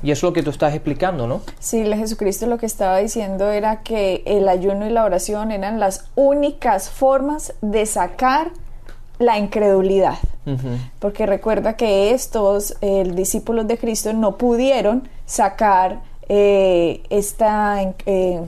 Y 0.03 0.11
eso 0.11 0.27
es 0.27 0.31
lo 0.31 0.33
que 0.33 0.43
tú 0.43 0.51
estás 0.51 0.75
explicando, 0.75 1.27
¿no? 1.27 1.41
Sí, 1.59 1.85
Jesucristo 1.85 2.47
lo 2.47 2.59
que 2.59 2.67
estaba 2.67 2.99
diciendo 2.99 3.51
era 3.51 3.83
que 3.83 4.23
el 4.27 4.49
ayuno 4.49 4.87
y 4.87 4.91
la 4.91 5.05
oración 5.05 5.51
eran 5.51 5.81
las 5.81 6.07
únicas 6.15 6.91
formas 6.91 7.55
de 7.61 7.87
sacar 7.87 8.51
la 9.19 9.39
incredulidad. 9.39 10.19
Porque 10.99 11.27
recuerda 11.27 11.77
que 11.77 12.13
estos 12.13 12.77
discípulos 12.81 13.69
de 13.69 13.77
Cristo 13.77 14.15
no 14.15 14.39
pudieron 14.39 15.07
sacar 15.27 16.01
eh, 16.31 17.03
esta 17.11 17.83
eh, 18.07 18.41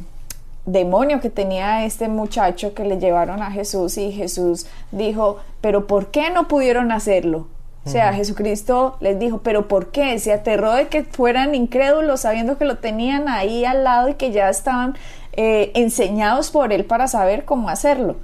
demonio 0.67 1.21
que 1.21 1.31
tenía 1.31 1.85
este 1.85 2.09
muchacho 2.09 2.75
que 2.75 2.85
le 2.85 2.99
llevaron 2.99 3.43
a 3.43 3.51
Jesús 3.51 3.99
y 3.99 4.13
Jesús 4.13 4.67
dijo, 4.93 5.39
pero 5.61 5.87
¿por 5.87 6.11
qué 6.11 6.31
no 6.31 6.49
pudieron 6.49 6.93
hacerlo? 6.93 7.49
O 7.85 7.89
sea, 7.89 8.13
Jesucristo 8.13 8.97
les 9.01 9.19
dijo, 9.19 9.41
pero 9.43 9.67
¿por 9.67 9.91
qué? 9.91 10.19
Se 10.19 10.33
aterró 10.33 10.75
de 10.75 10.89
que 10.89 11.03
fueran 11.03 11.55
incrédulos 11.55 12.21
sabiendo 12.21 12.59
que 12.59 12.67
lo 12.67 12.77
tenían 12.77 13.27
ahí 13.27 13.65
al 13.65 13.85
lado 13.85 14.11
y 14.11 14.15
que 14.15 14.33
ya 14.33 14.51
estaban 14.51 14.97
eh, 15.33 15.73
enseñados 15.75 16.51
por 16.51 16.73
él 16.73 16.85
para 16.85 17.09
saber 17.09 17.45
cómo 17.47 17.71
hacerlo. 17.71 18.17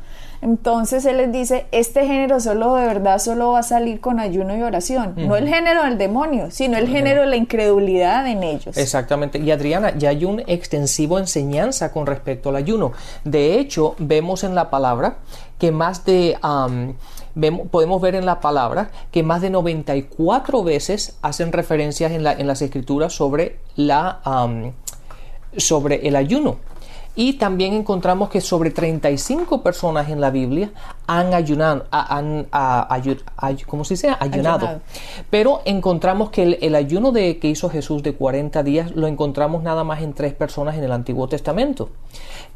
Entonces 0.42 1.04
él 1.06 1.16
les 1.16 1.32
dice, 1.32 1.66
este 1.72 2.06
género 2.06 2.40
solo 2.40 2.74
de 2.74 2.86
verdad 2.86 3.18
solo 3.18 3.52
va 3.52 3.60
a 3.60 3.62
salir 3.62 4.00
con 4.00 4.20
ayuno 4.20 4.56
y 4.56 4.62
oración, 4.62 5.14
no 5.16 5.36
el 5.36 5.48
género 5.48 5.84
del 5.84 5.96
demonio, 5.96 6.50
sino 6.50 6.76
el 6.76 6.88
género 6.88 7.22
de 7.22 7.28
la 7.28 7.36
incredulidad 7.36 8.26
en 8.26 8.42
ellos. 8.42 8.76
Exactamente. 8.76 9.38
Y 9.38 9.50
Adriana, 9.50 9.96
ya 9.96 10.10
hay 10.10 10.24
un 10.24 10.40
extensivo 10.46 11.18
enseñanza 11.18 11.90
con 11.90 12.06
respecto 12.06 12.50
al 12.50 12.56
ayuno. 12.56 12.92
De 13.24 13.58
hecho, 13.58 13.94
vemos 13.98 14.44
en 14.44 14.54
la 14.54 14.68
palabra 14.68 15.16
que 15.58 15.72
más 15.72 16.04
de 16.04 16.36
podemos 17.70 18.00
ver 18.00 18.14
en 18.14 18.26
la 18.26 18.40
palabra 18.40 18.90
que 19.10 19.22
más 19.22 19.42
de 19.42 19.50
94 19.50 20.62
veces 20.62 21.16
hacen 21.22 21.52
referencias 21.52 22.12
en, 22.12 22.24
la, 22.24 22.32
en 22.32 22.46
las 22.46 22.62
escrituras 22.62 23.12
sobre, 23.12 23.58
la, 23.76 24.20
sobre 25.56 26.08
el 26.08 26.16
ayuno. 26.16 26.58
Y 27.18 27.34
también 27.34 27.72
encontramos 27.72 28.28
que 28.28 28.42
sobre 28.42 28.70
35 28.70 29.62
personas 29.62 30.10
en 30.10 30.20
la 30.20 30.28
Biblia 30.28 30.70
han 31.06 31.32
ayunado, 31.32 31.86
han, 31.90 32.46
¿cómo 33.66 33.86
se 33.86 33.94
dice? 33.94 34.14
Ayunado. 34.20 34.82
Pero 35.30 35.62
encontramos 35.64 36.28
que 36.28 36.58
el, 36.60 36.74
ayuno 36.74 37.12
de, 37.12 37.38
que 37.38 37.48
hizo 37.48 37.70
Jesús 37.70 38.02
de 38.02 38.12
40 38.12 38.62
días 38.62 38.94
lo 38.94 39.06
encontramos 39.06 39.62
nada 39.62 39.82
más 39.82 40.02
en 40.02 40.12
tres 40.12 40.34
personas 40.34 40.76
en 40.76 40.84
el 40.84 40.92
Antiguo 40.92 41.26
Testamento. 41.26 41.88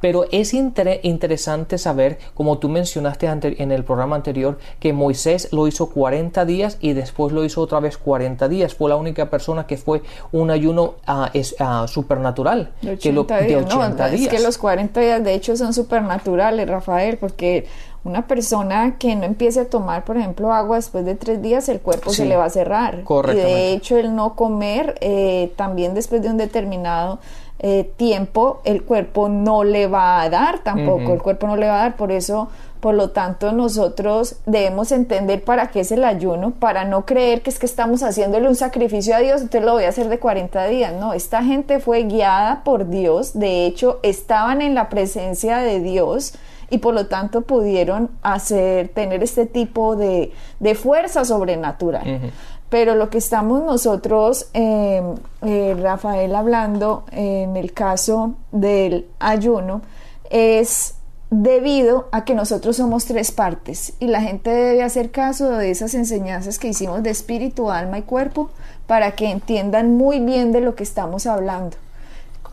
Pero 0.00 0.24
es 0.30 0.54
interesante 0.54 1.78
saber, 1.78 2.18
como 2.34 2.58
tú 2.58 2.68
mencionaste 2.68 3.26
en 3.26 3.72
el 3.72 3.84
programa 3.84 4.16
anterior, 4.16 4.58
que 4.78 4.92
Moisés 4.92 5.48
lo 5.52 5.66
hizo 5.66 5.90
40 5.90 6.44
días 6.44 6.78
y 6.80 6.92
después 6.92 7.32
lo 7.32 7.44
hizo 7.44 7.60
otra 7.60 7.80
vez 7.80 7.98
40 7.98 8.48
días. 8.48 8.74
Fue 8.74 8.88
la 8.88 8.96
única 8.96 9.30
persona 9.30 9.66
que 9.66 9.76
fue 9.76 10.02
un 10.32 10.50
ayuno 10.50 10.94
uh, 11.06 11.26
es, 11.32 11.54
uh, 11.60 11.86
supernatural. 11.86 12.72
De 12.82 12.92
80 12.92 14.08
días. 14.10 14.22
Es 14.22 14.28
que 14.28 14.40
los 14.40 14.58
40 14.58 15.00
días 15.00 15.24
de 15.24 15.34
hecho 15.34 15.56
son 15.56 15.72
supernaturales, 15.74 16.68
Rafael, 16.68 17.18
porque 17.18 17.66
una 18.02 18.26
persona 18.26 18.96
que 18.98 19.14
no 19.14 19.24
empiece 19.24 19.60
a 19.60 19.64
tomar, 19.68 20.04
por 20.04 20.16
ejemplo, 20.16 20.52
agua 20.52 20.76
después 20.76 21.04
de 21.04 21.14
tres 21.14 21.42
días, 21.42 21.68
el 21.68 21.80
cuerpo 21.80 22.12
se 22.12 22.24
le 22.24 22.36
va 22.36 22.46
a 22.46 22.50
cerrar. 22.50 23.04
Y 23.30 23.36
de 23.36 23.72
hecho, 23.72 23.98
el 23.98 24.14
no 24.14 24.34
comer 24.34 24.96
eh, 25.00 25.52
también 25.56 25.92
después 25.92 26.22
de 26.22 26.30
un 26.30 26.38
determinado 26.38 27.18
eh, 27.62 27.92
tiempo, 27.98 28.62
el 28.64 28.84
cuerpo 28.84 29.28
no 29.28 29.64
le 29.64 29.86
va 29.86 30.22
a 30.22 30.30
dar 30.30 30.60
tampoco, 30.60 31.12
el 31.12 31.20
cuerpo 31.20 31.46
no 31.46 31.56
le 31.56 31.66
va 31.66 31.74
a 31.74 31.82
dar, 31.82 31.96
por 31.96 32.10
eso, 32.10 32.48
por 32.80 32.94
lo 32.94 33.10
tanto, 33.10 33.52
nosotros 33.52 34.36
debemos 34.46 34.92
entender 34.92 35.44
para 35.44 35.66
qué 35.66 35.80
es 35.80 35.92
el 35.92 36.04
ayuno, 36.04 36.52
para 36.52 36.86
no 36.86 37.04
creer 37.04 37.42
que 37.42 37.50
es 37.50 37.58
que 37.58 37.66
estamos 37.66 38.02
haciéndole 38.02 38.48
un 38.48 38.56
sacrificio 38.56 39.14
a 39.14 39.18
Dios, 39.18 39.42
entonces 39.42 39.66
lo 39.66 39.74
voy 39.74 39.84
a 39.84 39.90
hacer 39.90 40.08
de 40.08 40.18
40 40.18 40.66
días, 40.68 40.94
no, 40.94 41.12
esta 41.12 41.44
gente 41.44 41.80
fue 41.80 42.04
guiada 42.04 42.64
por 42.64 42.88
Dios, 42.88 43.38
de 43.38 43.66
hecho, 43.66 44.00
estaban 44.02 44.62
en 44.62 44.74
la 44.74 44.88
presencia 44.88 45.58
de 45.58 45.80
Dios, 45.80 46.32
y 46.70 46.78
por 46.78 46.94
lo 46.94 47.06
tanto 47.06 47.42
pudieron 47.42 48.10
hacer, 48.22 48.88
tener 48.88 49.22
este 49.22 49.46
tipo 49.46 49.96
de, 49.96 50.32
fuerza 50.74 51.24
sobrenatural. 51.24 52.32
Pero 52.70 52.94
lo 52.94 53.10
que 53.10 53.18
estamos 53.18 53.64
nosotros, 53.64 54.48
em, 54.52 55.16
eh, 55.42 55.76
Rafael, 55.78 56.34
hablando 56.36 57.04
en 57.10 57.56
el 57.56 57.72
caso 57.72 58.34
del 58.52 59.08
ayuno, 59.18 59.82
es 60.30 60.94
debido 61.30 62.08
a 62.12 62.24
que 62.24 62.34
nosotros 62.34 62.76
somos 62.76 63.04
tres 63.04 63.30
partes 63.32 63.92
y 64.00 64.06
la 64.06 64.20
gente 64.20 64.50
debe 64.50 64.82
hacer 64.82 65.10
caso 65.10 65.50
de 65.50 65.70
esas 65.70 65.94
enseñanzas 65.94 66.58
que 66.58 66.68
hicimos 66.68 67.02
de 67.02 67.10
espíritu, 67.10 67.70
alma 67.70 67.98
y 67.98 68.02
cuerpo 68.02 68.50
para 68.86 69.12
que 69.12 69.30
entiendan 69.30 69.96
muy 69.96 70.18
bien 70.18 70.50
de 70.52 70.60
lo 70.60 70.74
que 70.74 70.82
estamos 70.82 71.26
hablando. 71.26 71.76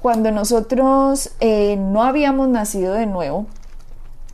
Cuando 0.02 0.32
nosotros 0.32 1.32
eh, 1.40 1.76
no 1.76 2.04
habíamos 2.04 2.50
nacido 2.50 2.94
de 2.94 3.08
nuevo, 3.08 3.48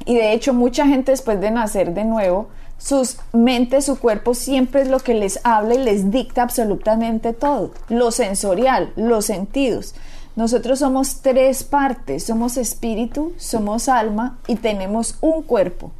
y 0.05 0.15
de 0.15 0.33
hecho 0.33 0.53
mucha 0.53 0.85
gente 0.87 1.11
después 1.11 1.39
de 1.39 1.51
nacer 1.51 1.93
de 1.93 2.05
nuevo, 2.05 2.47
sus 2.77 3.17
mentes, 3.31 3.85
su 3.85 3.97
cuerpo 3.97 4.33
siempre 4.33 4.81
es 4.81 4.89
lo 4.89 4.99
que 4.99 5.13
les 5.13 5.39
habla 5.43 5.75
y 5.75 5.83
les 5.83 6.11
dicta 6.11 6.43
absolutamente 6.43 7.31
todo, 7.33 7.71
lo 7.87 8.11
sensorial, 8.11 8.91
los 8.95 9.25
sentidos. 9.25 9.95
Nosotros 10.35 10.79
somos 10.79 11.21
tres 11.21 11.63
partes, 11.63 12.23
somos 12.23 12.57
espíritu, 12.57 13.33
somos 13.37 13.87
alma 13.87 14.39
y 14.47 14.55
tenemos 14.55 15.17
un 15.21 15.43
cuerpo. 15.43 15.91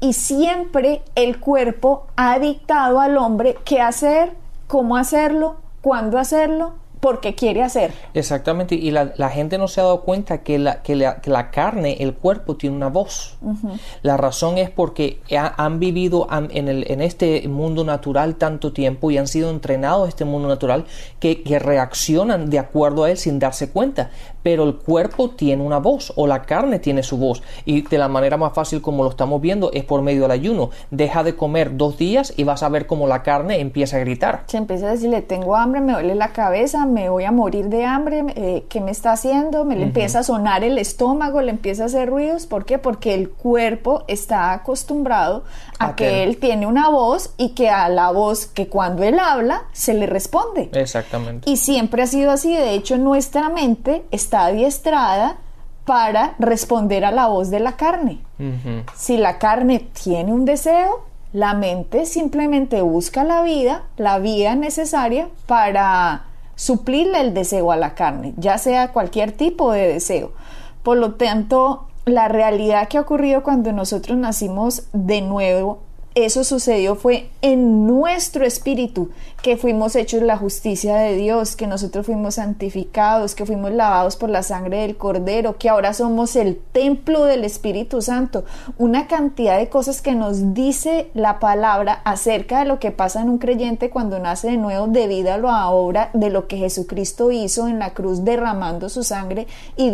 Y 0.00 0.12
siempre 0.12 1.02
el 1.14 1.40
cuerpo 1.40 2.06
ha 2.14 2.38
dictado 2.38 3.00
al 3.00 3.16
hombre 3.16 3.56
qué 3.64 3.80
hacer, 3.80 4.34
cómo 4.66 4.96
hacerlo, 4.96 5.56
cuándo 5.80 6.18
hacerlo, 6.18 6.74
porque 7.00 7.34
quiere 7.34 7.62
hacer. 7.62 7.92
Exactamente, 8.14 8.74
y 8.74 8.90
la, 8.90 9.30
gente 9.30 9.58
no 9.58 9.68
se 9.68 9.80
ha 9.80 9.84
dado 9.84 10.02
cuenta 10.02 10.38
que 10.38 10.58
la, 10.58 10.82
que 10.82 10.96
la, 10.96 11.50
carne, 11.50 11.96
el 12.00 12.14
cuerpo, 12.14 12.56
tiene 12.56 12.76
una 12.76 12.88
voz. 12.88 13.38
La 14.02 14.16
razón 14.16 14.58
es 14.58 14.70
porque 14.70 15.20
han 15.36 15.78
vivido 15.78 16.26
en, 16.30 16.68
el, 16.68 16.90
en, 16.90 17.00
este 17.00 17.46
mundo 17.48 17.84
natural 17.84 18.36
tanto 18.36 18.72
tiempo 18.72 19.10
y 19.10 19.18
han 19.18 19.26
sido 19.26 19.50
entrenados 19.50 20.06
a 20.06 20.08
este 20.08 20.24
mundo 20.24 20.48
natural 20.48 20.84
que, 21.20 21.42
que, 21.42 21.58
reaccionan 21.58 22.50
de 22.50 22.58
acuerdo 22.58 23.04
a 23.04 23.10
él 23.10 23.16
sin 23.16 23.38
darse 23.38 23.70
cuenta. 23.70 24.10
Pero 24.42 24.64
el 24.64 24.76
cuerpo 24.76 25.30
tiene 25.30 25.62
una 25.62 25.78
voz 25.78 26.12
o 26.16 26.26
la 26.26 26.42
carne 26.42 26.78
tiene 26.78 27.02
su 27.02 27.18
voz. 27.18 27.42
Y 27.64 27.82
de 27.82 27.98
la 27.98 28.08
manera 28.08 28.36
más 28.36 28.54
fácil 28.54 28.80
como 28.80 29.04
lo 29.04 29.10
estamos 29.10 29.40
viendo 29.40 29.70
es 29.72 29.84
por 29.84 30.02
medio 30.02 30.22
del 30.22 30.30
ayuno. 30.30 30.70
Deja 30.90 31.22
de 31.22 31.36
comer 31.36 31.76
dos 31.76 31.98
días 31.98 32.32
y 32.36 32.44
vas 32.44 32.62
a 32.62 32.68
ver 32.68 32.86
cómo 32.86 33.06
la 33.06 33.22
carne 33.22 33.60
empieza 33.60 33.96
a 33.96 34.00
gritar. 34.00 34.44
Se 34.46 34.56
empieza 34.56 34.88
a 34.88 34.90
decirle, 34.92 35.22
tengo 35.22 35.56
hambre, 35.56 35.80
me 35.80 35.92
duele 35.92 36.14
la 36.14 36.32
cabeza, 36.32 36.86
me 36.88 37.08
voy 37.08 37.24
a 37.24 37.32
morir 37.32 37.68
de 37.68 37.84
hambre, 37.84 38.24
eh, 38.34 38.64
¿qué 38.68 38.80
me 38.80 38.90
está 38.90 39.12
haciendo? 39.12 39.64
Me 39.64 39.76
le 39.76 39.84
empieza 39.84 40.20
a 40.20 40.22
sonar 40.22 40.64
el 40.64 40.78
estómago, 40.78 41.40
le 41.40 41.50
empieza 41.50 41.84
a 41.84 41.86
hacer 41.86 42.08
ruidos, 42.08 42.46
¿por 42.46 42.64
qué? 42.64 42.78
Porque 42.78 43.14
el 43.14 43.30
cuerpo 43.30 44.04
está 44.08 44.52
acostumbrado 44.52 45.44
a, 45.78 45.94
que 45.94 46.24
él 46.24 46.38
tiene 46.38 46.66
una 46.66 46.88
voz 46.88 47.34
y 47.36 47.50
que 47.50 47.70
a 47.70 47.88
la 47.88 48.10
voz 48.10 48.46
que 48.46 48.68
cuando 48.68 49.02
él 49.02 49.18
habla 49.18 49.64
se 49.72 49.94
le 49.94 50.06
responde. 50.06 50.70
Exactamente. 50.72 51.48
Y 51.50 51.56
siempre 51.56 52.02
ha 52.02 52.06
sido 52.06 52.30
así, 52.30 52.54
de 52.54 52.72
hecho 52.72 52.98
nuestra 52.98 53.48
mente 53.48 54.04
está 54.10 54.46
adiestrada 54.46 55.36
para 55.84 56.34
responder 56.38 57.04
a 57.04 57.10
la 57.10 57.28
voz 57.28 57.50
de 57.50 57.60
la 57.60 57.76
carne. 57.76 58.20
Si 58.94 59.16
la 59.16 59.38
carne 59.38 59.80
tiene 59.80 60.32
un 60.32 60.44
deseo, 60.44 61.08
la 61.32 61.54
mente 61.54 62.06
simplemente 62.06 62.82
busca 62.82 63.24
la 63.24 63.42
vida, 63.42 63.84
la 63.96 64.18
vía 64.18 64.54
necesaria 64.54 65.28
para 65.46 66.27
suplirle 66.58 67.20
el 67.20 67.34
deseo 67.34 67.70
a 67.70 67.76
la 67.76 67.94
carne, 67.94 68.34
ya 68.36 68.58
sea 68.58 68.92
cualquier 68.92 69.30
tipo 69.30 69.70
de 69.70 69.86
deseo. 69.86 70.32
Por 70.82 70.98
lo 70.98 71.14
tanto, 71.14 71.86
la 72.04 72.26
realidad 72.26 72.88
que 72.88 72.98
ha 72.98 73.02
ocurrido 73.02 73.44
cuando 73.44 73.72
nosotros 73.72 74.18
nacimos 74.18 74.82
de 74.92 75.20
nuevo 75.20 75.78
eso 76.24 76.44
sucedió 76.44 76.94
fue 76.94 77.28
en 77.42 77.86
nuestro 77.86 78.44
espíritu, 78.44 79.10
que 79.42 79.56
fuimos 79.56 79.94
hechos 79.94 80.22
la 80.22 80.36
justicia 80.36 80.96
de 80.96 81.14
Dios, 81.14 81.54
que 81.54 81.66
nosotros 81.66 82.06
fuimos 82.06 82.36
santificados, 82.36 83.34
que 83.34 83.46
fuimos 83.46 83.72
lavados 83.72 84.16
por 84.16 84.30
la 84.30 84.42
sangre 84.42 84.78
del 84.78 84.96
Cordero, 84.96 85.58
que 85.58 85.68
ahora 85.68 85.92
somos 85.94 86.34
el 86.36 86.58
templo 86.72 87.24
del 87.24 87.44
Espíritu 87.44 88.02
Santo. 88.02 88.44
Una 88.78 89.06
cantidad 89.06 89.58
de 89.58 89.68
cosas 89.68 90.02
que 90.02 90.14
nos 90.14 90.54
dice 90.54 91.10
la 91.14 91.38
palabra 91.38 92.00
acerca 92.04 92.60
de 92.60 92.64
lo 92.64 92.78
que 92.78 92.90
pasa 92.90 93.22
en 93.22 93.28
un 93.28 93.38
creyente 93.38 93.90
cuando 93.90 94.18
nace 94.18 94.48
de 94.50 94.56
nuevo 94.56 94.86
debido 94.86 95.32
a 95.32 95.38
la 95.38 95.68
obra 95.70 96.10
de 96.14 96.30
lo 96.30 96.48
que 96.48 96.56
Jesucristo 96.56 97.30
hizo 97.30 97.68
en 97.68 97.78
la 97.78 97.94
cruz 97.94 98.24
derramando 98.24 98.88
su 98.88 99.04
sangre 99.04 99.46
y 99.76 99.92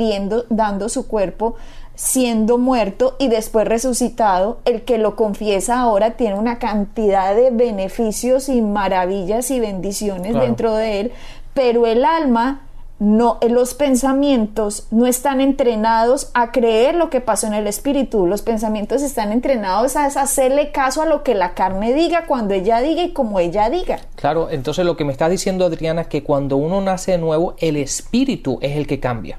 dando 0.49 0.89
su 0.89 1.07
cuerpo 1.07 1.57
siendo 1.95 2.59
muerto 2.59 3.17
y 3.19 3.29
después 3.29 3.67
resucitado, 3.67 4.59
el 4.65 4.83
que 4.83 4.99
lo 4.99 5.17
confiesa 5.17 5.81
ahora 5.81 6.13
tiene 6.13 6.35
una 6.35 6.59
cantidad 6.59 7.35
de 7.35 7.51
beneficios 7.51 8.49
y 8.49 8.61
maravillas 8.63 9.51
y 9.51 9.61
bendiciones 9.61 10.35
dentro 10.35 10.75
de 10.75 11.01
él, 11.01 11.13
pero 11.55 11.87
el 11.87 12.05
alma 12.05 12.63
no, 13.01 13.39
los 13.49 13.75
pensamientos 13.75 14.87
no 14.91 15.07
están 15.07 15.41
entrenados 15.41 16.31
a 16.33 16.53
creer 16.53 16.95
lo 16.95 17.11
que 17.11 17.21
pasó 17.21 17.47
en 17.47 17.55
el 17.55 17.67
espíritu, 17.67 18.27
los 18.27 18.43
pensamientos 18.43 19.03
están 19.03 19.33
entrenados 19.33 19.97
a 19.97 20.07
hacerle 20.07 20.71
caso 20.71 21.03
a 21.03 21.07
lo 21.07 21.23
que 21.23 21.35
la 21.35 21.55
carne 21.55 21.93
diga 21.93 22.27
cuando 22.27 22.55
ella 22.55 22.81
diga 22.81 23.03
y 23.03 23.13
como 23.13 23.41
ella 23.41 23.69
diga. 23.69 23.99
Claro, 24.15 24.49
entonces 24.51 24.87
lo 24.87 24.97
que 24.97 25.05
me 25.05 25.13
está 25.13 25.29
diciendo 25.29 25.65
Adriana 25.67 26.03
es 26.03 26.07
que 26.07 26.23
cuando 26.23 26.57
uno 26.57 26.81
nace 26.81 27.13
de 27.13 27.19
nuevo, 27.19 27.55
el 27.59 27.77
espíritu 27.77 28.59
es 28.63 28.77
el 28.77 28.87
que 28.87 29.01
cambia. 29.01 29.39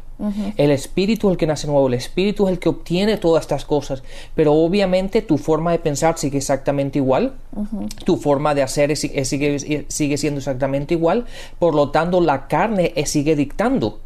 El 0.57 0.71
espíritu 0.71 1.27
es 1.27 1.33
el 1.33 1.37
que 1.37 1.47
nace 1.47 1.67
nuevo, 1.67 1.87
el 1.87 1.93
espíritu 1.93 2.47
es 2.47 2.53
el 2.53 2.59
que 2.59 2.69
obtiene 2.69 3.17
todas 3.17 3.41
estas 3.41 3.65
cosas, 3.65 4.03
pero 4.33 4.53
obviamente 4.53 5.21
tu 5.21 5.37
forma 5.37 5.71
de 5.71 5.79
pensar 5.79 6.17
sigue 6.17 6.37
exactamente 6.37 6.99
igual, 6.99 7.33
tu 8.05 8.17
forma 8.17 8.55
de 8.55 8.63
hacer 8.63 8.95
sigue, 8.95 9.85
sigue, 9.87 10.17
siendo 10.17 10.39
exactamente 10.39 10.93
igual, 10.93 11.25
por 11.59 11.75
lo 11.75 11.89
tanto 11.91 12.21
la 12.21 12.47
carne 12.47 12.93
sigue 13.05 13.35
dictando. 13.35 13.99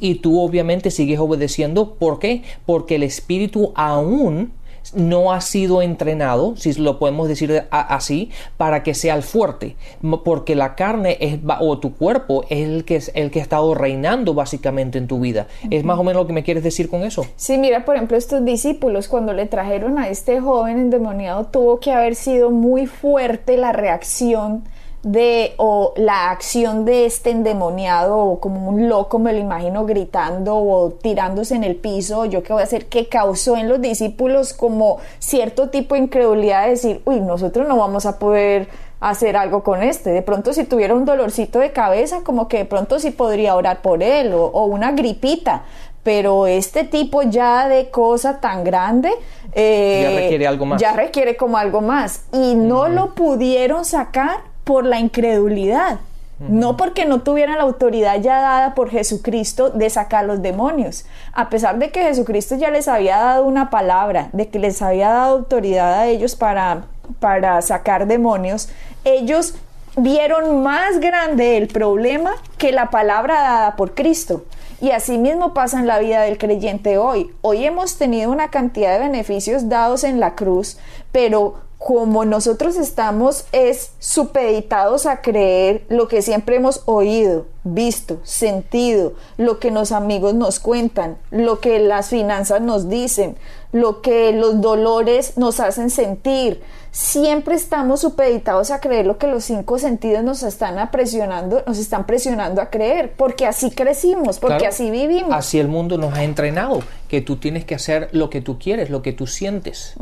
Y 0.00 0.16
tú 0.16 0.40
obviamente 0.40 0.90
sigues 0.90 1.20
obedeciendo. 1.20 1.94
¿Por 1.94 2.18
qué? 2.18 2.42
Porque 2.66 2.96
el 2.96 3.04
espíritu 3.04 3.72
aún 3.76 4.52
no 4.94 5.32
ha 5.32 5.40
sido 5.40 5.82
entrenado, 5.82 6.54
si 6.56 6.72
lo 6.74 6.98
podemos 6.98 7.28
decir 7.28 7.64
así, 7.70 8.30
para 8.56 8.82
que 8.82 8.94
sea 8.94 9.14
el 9.14 9.22
fuerte, 9.22 9.76
porque 10.24 10.54
la 10.54 10.74
carne 10.74 11.16
es, 11.20 11.38
o 11.60 11.78
tu 11.78 11.94
cuerpo 11.94 12.44
es 12.48 12.66
el 12.68 12.84
que, 12.84 12.96
es 12.96 13.12
el 13.14 13.30
que 13.30 13.40
ha 13.40 13.42
estado 13.42 13.74
reinando 13.74 14.34
básicamente 14.34 14.98
en 14.98 15.06
tu 15.06 15.20
vida. 15.20 15.46
¿Es 15.70 15.84
más 15.84 15.98
o 15.98 16.04
menos 16.04 16.22
lo 16.22 16.26
que 16.26 16.32
me 16.32 16.42
quieres 16.42 16.62
decir 16.62 16.88
con 16.88 17.02
eso? 17.02 17.26
Sí, 17.36 17.58
mira, 17.58 17.84
por 17.84 17.96
ejemplo, 17.96 18.16
estos 18.16 18.44
discípulos, 18.44 19.08
cuando 19.08 19.32
le 19.32 19.46
trajeron 19.46 19.98
a 19.98 20.08
este 20.08 20.40
joven 20.40 20.78
endemoniado, 20.78 21.44
tuvo 21.44 21.80
que 21.80 21.92
haber 21.92 22.14
sido 22.14 22.50
muy 22.50 22.86
fuerte 22.86 23.56
la 23.56 23.72
reacción 23.72 24.64
de 25.02 25.54
o 25.56 25.94
la 25.96 26.30
acción 26.30 26.84
de 26.84 27.06
este 27.06 27.30
endemoniado 27.30 28.18
o 28.18 28.40
como 28.40 28.68
un 28.68 28.88
loco 28.88 29.18
me 29.18 29.32
lo 29.32 29.38
imagino 29.40 29.84
gritando 29.84 30.56
o 30.56 30.90
tirándose 30.90 31.56
en 31.56 31.64
el 31.64 31.74
piso 31.74 32.24
yo 32.24 32.44
qué 32.44 32.52
voy 32.52 32.62
a 32.62 32.64
hacer 32.64 32.86
que 32.86 33.08
causó 33.08 33.56
en 33.56 33.68
los 33.68 33.80
discípulos 33.80 34.52
como 34.52 34.98
cierto 35.18 35.70
tipo 35.70 35.96
de 35.96 36.02
incredulidad 36.02 36.64
de 36.64 36.70
decir 36.70 37.02
uy 37.04 37.18
nosotros 37.18 37.66
no 37.66 37.76
vamos 37.76 38.06
a 38.06 38.20
poder 38.20 38.68
hacer 39.00 39.36
algo 39.36 39.64
con 39.64 39.82
este 39.82 40.10
de 40.10 40.22
pronto 40.22 40.52
si 40.52 40.64
tuviera 40.64 40.94
un 40.94 41.04
dolorcito 41.04 41.58
de 41.58 41.72
cabeza 41.72 42.20
como 42.22 42.46
que 42.46 42.58
de 42.58 42.64
pronto 42.64 43.00
sí 43.00 43.10
podría 43.10 43.56
orar 43.56 43.82
por 43.82 44.02
él 44.02 44.32
o, 44.32 44.64
una 44.64 44.92
gripita. 44.92 45.64
Pero 46.04 46.48
este 46.48 46.82
tipo 46.82 47.22
ya 47.22 47.68
de 47.68 47.90
cosa 47.90 48.40
tan 48.40 48.64
grande 48.64 49.12
eh, 49.52 50.02
ya 50.02 50.20
requiere 50.20 50.46
algo 50.48 50.66
más. 50.66 50.80
ya 50.80 50.92
requiere 50.94 51.36
como 51.36 51.58
algo 51.58 51.80
más. 51.80 52.24
Y 52.32 52.56
no 52.56 52.88
lo 52.88 53.14
pudieron 53.14 53.84
sacar 53.84 54.51
por 54.64 54.84
la 54.84 54.98
incredulidad, 55.00 56.00
no 56.38 56.76
porque 56.76 57.04
no 57.04 57.22
tuvieran 57.22 57.58
la 57.58 57.64
autoridad 57.64 58.20
ya 58.20 58.40
dada 58.40 58.74
por 58.74 58.90
Jesucristo 58.90 59.70
de 59.70 59.88
sacar 59.90 60.24
los 60.24 60.42
demonios. 60.42 61.04
A 61.32 61.48
pesar 61.48 61.78
de 61.78 61.90
que 61.90 62.02
Jesucristo 62.02 62.56
ya 62.56 62.70
les 62.70 62.88
había 62.88 63.18
dado 63.18 63.44
una 63.44 63.70
palabra, 63.70 64.28
de 64.32 64.48
que 64.48 64.58
les 64.58 64.82
había 64.82 65.08
dado 65.10 65.36
autoridad 65.36 66.00
a 66.00 66.06
ellos 66.06 66.34
para, 66.34 66.86
para 67.20 67.62
sacar 67.62 68.08
demonios, 68.08 68.68
ellos 69.04 69.54
vieron 69.96 70.62
más 70.62 71.00
grande 71.00 71.58
el 71.58 71.68
problema 71.68 72.32
que 72.58 72.72
la 72.72 72.90
palabra 72.90 73.34
dada 73.34 73.76
por 73.76 73.94
Cristo. 73.94 74.44
Y 74.80 74.90
así 74.90 75.16
mismo 75.16 75.54
pasa 75.54 75.78
en 75.78 75.86
la 75.86 76.00
vida 76.00 76.22
del 76.22 76.38
creyente 76.38 76.98
hoy. 76.98 77.30
Hoy 77.40 77.64
hemos 77.64 77.98
tenido 77.98 78.32
una 78.32 78.48
cantidad 78.48 78.94
de 78.94 79.06
beneficios 79.06 79.68
dados 79.68 80.02
en 80.02 80.18
la 80.18 80.34
cruz, 80.34 80.76
pero 81.12 81.58
como 81.84 82.24
nosotros 82.24 82.76
estamos 82.76 83.44
es 83.50 83.90
supeditados 83.98 85.06
a 85.06 85.20
creer 85.20 85.84
lo 85.88 86.06
que 86.06 86.22
siempre 86.22 86.56
hemos 86.56 86.82
oído, 86.86 87.46
visto, 87.64 88.20
sentido, 88.22 89.14
lo 89.36 89.58
que 89.58 89.72
los 89.72 89.90
amigos 89.90 90.34
nos 90.34 90.60
cuentan, 90.60 91.18
lo 91.30 91.58
que 91.58 91.80
las 91.80 92.08
finanzas 92.08 92.60
nos 92.60 92.88
dicen, 92.88 93.36
lo 93.72 94.00
que 94.00 94.32
los 94.32 94.60
dolores 94.60 95.36
nos 95.36 95.58
hacen 95.58 95.90
sentir. 95.90 96.62
Siempre 96.94 97.54
estamos 97.54 98.02
supeditados 98.02 98.70
a 98.70 98.78
creer 98.78 99.06
lo 99.06 99.16
que 99.16 99.26
los 99.26 99.44
cinco 99.44 99.78
sentidos 99.78 100.22
nos 100.22 100.42
están 100.42 100.90
presionando, 100.90 101.62
nos 101.66 101.78
están 101.78 102.04
presionando 102.04 102.60
a 102.60 102.68
creer, 102.68 103.14
porque 103.16 103.46
así 103.46 103.70
crecimos, 103.70 104.38
porque 104.38 104.66
así 104.66 104.90
vivimos. 104.90 105.32
Así 105.32 105.58
el 105.58 105.68
mundo 105.68 105.96
nos 105.96 106.12
ha 106.12 106.22
entrenado, 106.22 106.80
que 107.08 107.22
tú 107.22 107.36
tienes 107.36 107.64
que 107.64 107.74
hacer 107.74 108.10
lo 108.12 108.28
que 108.28 108.42
tú 108.42 108.58
quieres, 108.58 108.90
lo 108.90 109.00
que 109.00 109.14
tú 109.14 109.26
sientes. 109.26 109.94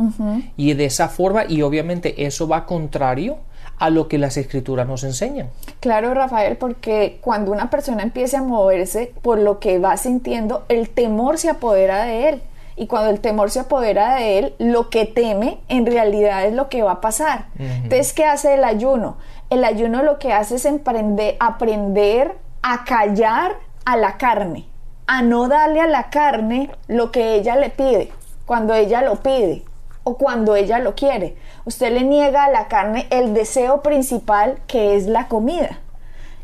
Y 0.56 0.74
de 0.74 0.86
esa 0.86 1.08
forma, 1.08 1.44
y 1.48 1.62
obviamente 1.62 2.26
eso 2.26 2.48
va 2.48 2.66
contrario 2.66 3.36
a 3.78 3.88
lo 3.88 4.08
que 4.08 4.18
las 4.18 4.36
escrituras 4.36 4.88
nos 4.88 5.04
enseñan. 5.04 5.48
Claro, 5.78 6.12
Rafael, 6.12 6.56
porque 6.56 7.18
cuando 7.20 7.52
una 7.52 7.70
persona 7.70 8.02
empieza 8.02 8.40
a 8.40 8.42
moverse 8.42 9.12
por 9.22 9.38
lo 9.38 9.60
que 9.60 9.78
va 9.78 9.96
sintiendo, 9.96 10.64
el 10.68 10.90
temor 10.90 11.38
se 11.38 11.50
apodera 11.50 12.04
de 12.04 12.28
él. 12.30 12.42
Y 12.80 12.86
cuando 12.86 13.10
el 13.10 13.20
temor 13.20 13.50
se 13.50 13.60
apodera 13.60 14.14
de 14.14 14.38
él, 14.38 14.54
lo 14.58 14.88
que 14.88 15.04
teme 15.04 15.60
en 15.68 15.84
realidad 15.84 16.46
es 16.46 16.54
lo 16.54 16.70
que 16.70 16.82
va 16.82 16.92
a 16.92 17.00
pasar. 17.02 17.48
Entonces, 17.58 18.14
¿qué 18.14 18.24
hace 18.24 18.54
el 18.54 18.64
ayuno? 18.64 19.18
El 19.50 19.64
ayuno 19.64 20.02
lo 20.02 20.18
que 20.18 20.32
hace 20.32 20.54
es 20.54 20.64
emprender, 20.64 21.36
aprender 21.40 22.38
a 22.62 22.84
callar 22.84 23.56
a 23.84 23.98
la 23.98 24.16
carne, 24.16 24.66
a 25.06 25.20
no 25.20 25.46
darle 25.46 25.82
a 25.82 25.86
la 25.88 26.08
carne 26.08 26.70
lo 26.86 27.12
que 27.12 27.34
ella 27.34 27.54
le 27.56 27.68
pide, 27.68 28.12
cuando 28.46 28.72
ella 28.72 29.02
lo 29.02 29.16
pide 29.16 29.62
o 30.02 30.16
cuando 30.16 30.56
ella 30.56 30.78
lo 30.78 30.94
quiere. 30.94 31.36
Usted 31.66 31.92
le 31.92 32.04
niega 32.04 32.44
a 32.44 32.50
la 32.50 32.68
carne 32.68 33.08
el 33.10 33.34
deseo 33.34 33.82
principal 33.82 34.58
que 34.66 34.96
es 34.96 35.04
la 35.06 35.28
comida. 35.28 35.80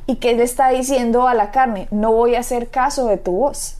¿Y 0.05 0.17
qué 0.17 0.35
le 0.35 0.43
está 0.43 0.69
diciendo 0.69 1.29
a 1.29 1.33
la 1.33 1.51
carne? 1.51 1.89
No 1.91 2.13
voy 2.13 2.35
a 2.35 2.41
hacer 2.41 2.69
caso 2.69 3.07
de 3.07 3.17
tu 3.17 3.33
voz. 3.33 3.79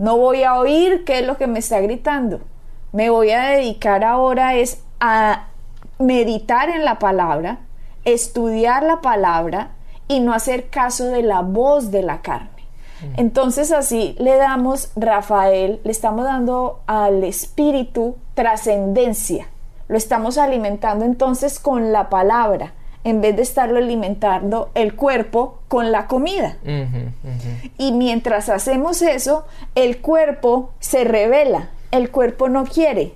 No 0.00 0.16
voy 0.16 0.44
a 0.44 0.54
oír 0.54 1.04
qué 1.04 1.18
es 1.18 1.26
lo 1.26 1.36
que 1.36 1.46
me 1.46 1.58
está 1.58 1.78
gritando. 1.78 2.40
Me 2.90 3.10
voy 3.10 3.32
a 3.32 3.42
dedicar 3.42 4.02
ahora 4.02 4.54
es 4.54 4.82
a 4.98 5.48
meditar 5.98 6.70
en 6.70 6.86
la 6.86 6.98
palabra, 6.98 7.58
estudiar 8.06 8.82
la 8.82 9.02
palabra 9.02 9.72
y 10.08 10.20
no 10.20 10.32
hacer 10.32 10.70
caso 10.70 11.04
de 11.04 11.22
la 11.22 11.42
voz 11.42 11.90
de 11.90 12.02
la 12.02 12.22
carne. 12.22 12.48
Entonces 13.18 13.72
así 13.72 14.16
le 14.18 14.36
damos, 14.36 14.90
Rafael, 14.96 15.82
le 15.84 15.90
estamos 15.90 16.24
dando 16.24 16.80
al 16.86 17.22
espíritu 17.22 18.16
trascendencia. 18.32 19.48
Lo 19.86 19.98
estamos 19.98 20.38
alimentando 20.38 21.04
entonces 21.04 21.60
con 21.60 21.92
la 21.92 22.08
palabra, 22.08 22.72
en 23.04 23.20
vez 23.20 23.36
de 23.36 23.42
estarlo 23.42 23.76
alimentando 23.76 24.70
el 24.72 24.96
cuerpo 24.96 25.59
con 25.70 25.92
la 25.92 26.08
comida. 26.08 26.56
Y 27.78 27.92
mientras 27.92 28.48
hacemos 28.48 29.02
eso, 29.02 29.44
el 29.76 30.00
cuerpo 30.00 30.72
se 30.80 31.04
revela, 31.04 31.70
el 31.92 32.10
cuerpo 32.10 32.48
no 32.48 32.64
quiere, 32.64 33.14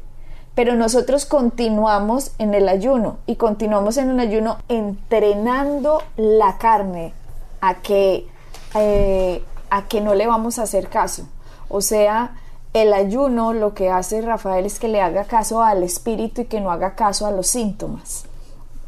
pero 0.54 0.76
nosotros 0.76 1.26
continuamos 1.26 2.30
en 2.38 2.54
el 2.54 2.68
ayuno 2.68 3.18
y 3.26 3.34
continuamos 3.34 3.96
en 3.96 4.10
el 4.10 4.20
ayuno 4.20 4.58
entrenando 4.68 6.00
la 6.16 6.56
carne 6.58 7.12
a 7.60 7.74
que 7.74 8.28
eh, 8.76 9.42
a 9.68 9.88
que 9.88 10.00
no 10.00 10.14
le 10.14 10.28
vamos 10.28 10.60
a 10.60 10.62
hacer 10.62 10.86
caso. 10.86 11.26
O 11.68 11.80
sea, 11.80 12.36
el 12.72 12.92
ayuno 12.92 13.52
lo 13.52 13.74
que 13.74 13.90
hace 13.90 14.22
Rafael 14.22 14.64
es 14.64 14.78
que 14.78 14.86
le 14.86 15.00
haga 15.00 15.24
caso 15.24 15.60
al 15.60 15.82
espíritu 15.82 16.42
y 16.42 16.44
que 16.44 16.60
no 16.60 16.70
haga 16.70 16.94
caso 16.94 17.26
a 17.26 17.32
los 17.32 17.48
síntomas. 17.48 18.26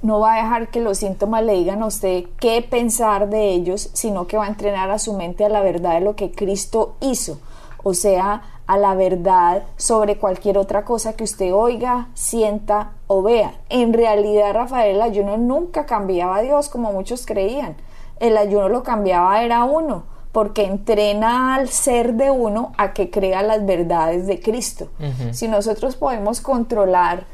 No 0.03 0.21
va 0.21 0.35
a 0.35 0.43
dejar 0.43 0.69
que 0.69 0.81
los 0.81 0.99
síntomas 0.99 1.43
le 1.43 1.55
digan 1.55 1.83
a 1.83 1.87
usted 1.87 2.25
qué 2.39 2.67
pensar 2.69 3.29
de 3.29 3.51
ellos, 3.51 3.91
sino 3.93 4.27
que 4.27 4.37
va 4.37 4.45
a 4.45 4.49
entrenar 4.49 4.91
a 4.91 4.99
su 4.99 5.15
mente 5.15 5.45
a 5.45 5.49
la 5.49 5.61
verdad 5.61 5.95
de 5.95 6.01
lo 6.01 6.17
que 6.17 6.31
Cristo 6.31 6.97
hizo. 7.01 7.39
O 7.83 7.95
sea, 7.95 8.43
a 8.67 8.77
la 8.77 8.95
verdad 8.95 9.63
sobre 9.77 10.19
cualquier 10.19 10.59
otra 10.59 10.85
cosa 10.85 11.15
que 11.15 11.25
usted 11.25 11.55
oiga, 11.55 12.09
sienta 12.15 12.93
o 13.07 13.23
vea. 13.23 13.55
En 13.69 13.93
realidad, 13.93 14.55
Rafael, 14.55 14.97
el 14.97 15.03
ayuno 15.03 15.37
nunca 15.37 15.87
cambiaba 15.87 16.37
a 16.37 16.43
Dios 16.43 16.69
como 16.69 16.93
muchos 16.93 17.27
creían. 17.27 17.77
El 18.19 18.37
ayuno 18.37 18.69
lo 18.69 18.83
cambiaba 18.83 19.43
era 19.43 19.65
uno 19.65 20.05
porque 20.33 20.65
entrena 20.65 21.55
al 21.55 21.71
ser 21.71 22.13
de 22.13 22.31
uno 22.31 22.73
a 22.77 22.93
que 22.93 23.11
crea 23.11 23.43
las 23.43 23.65
verdades 23.65 24.27
de 24.27 24.39
Cristo. 24.39 24.89
Si 25.31 25.49
nosotros 25.49 25.97
podemos 25.97 26.43
controlar 26.43 27.25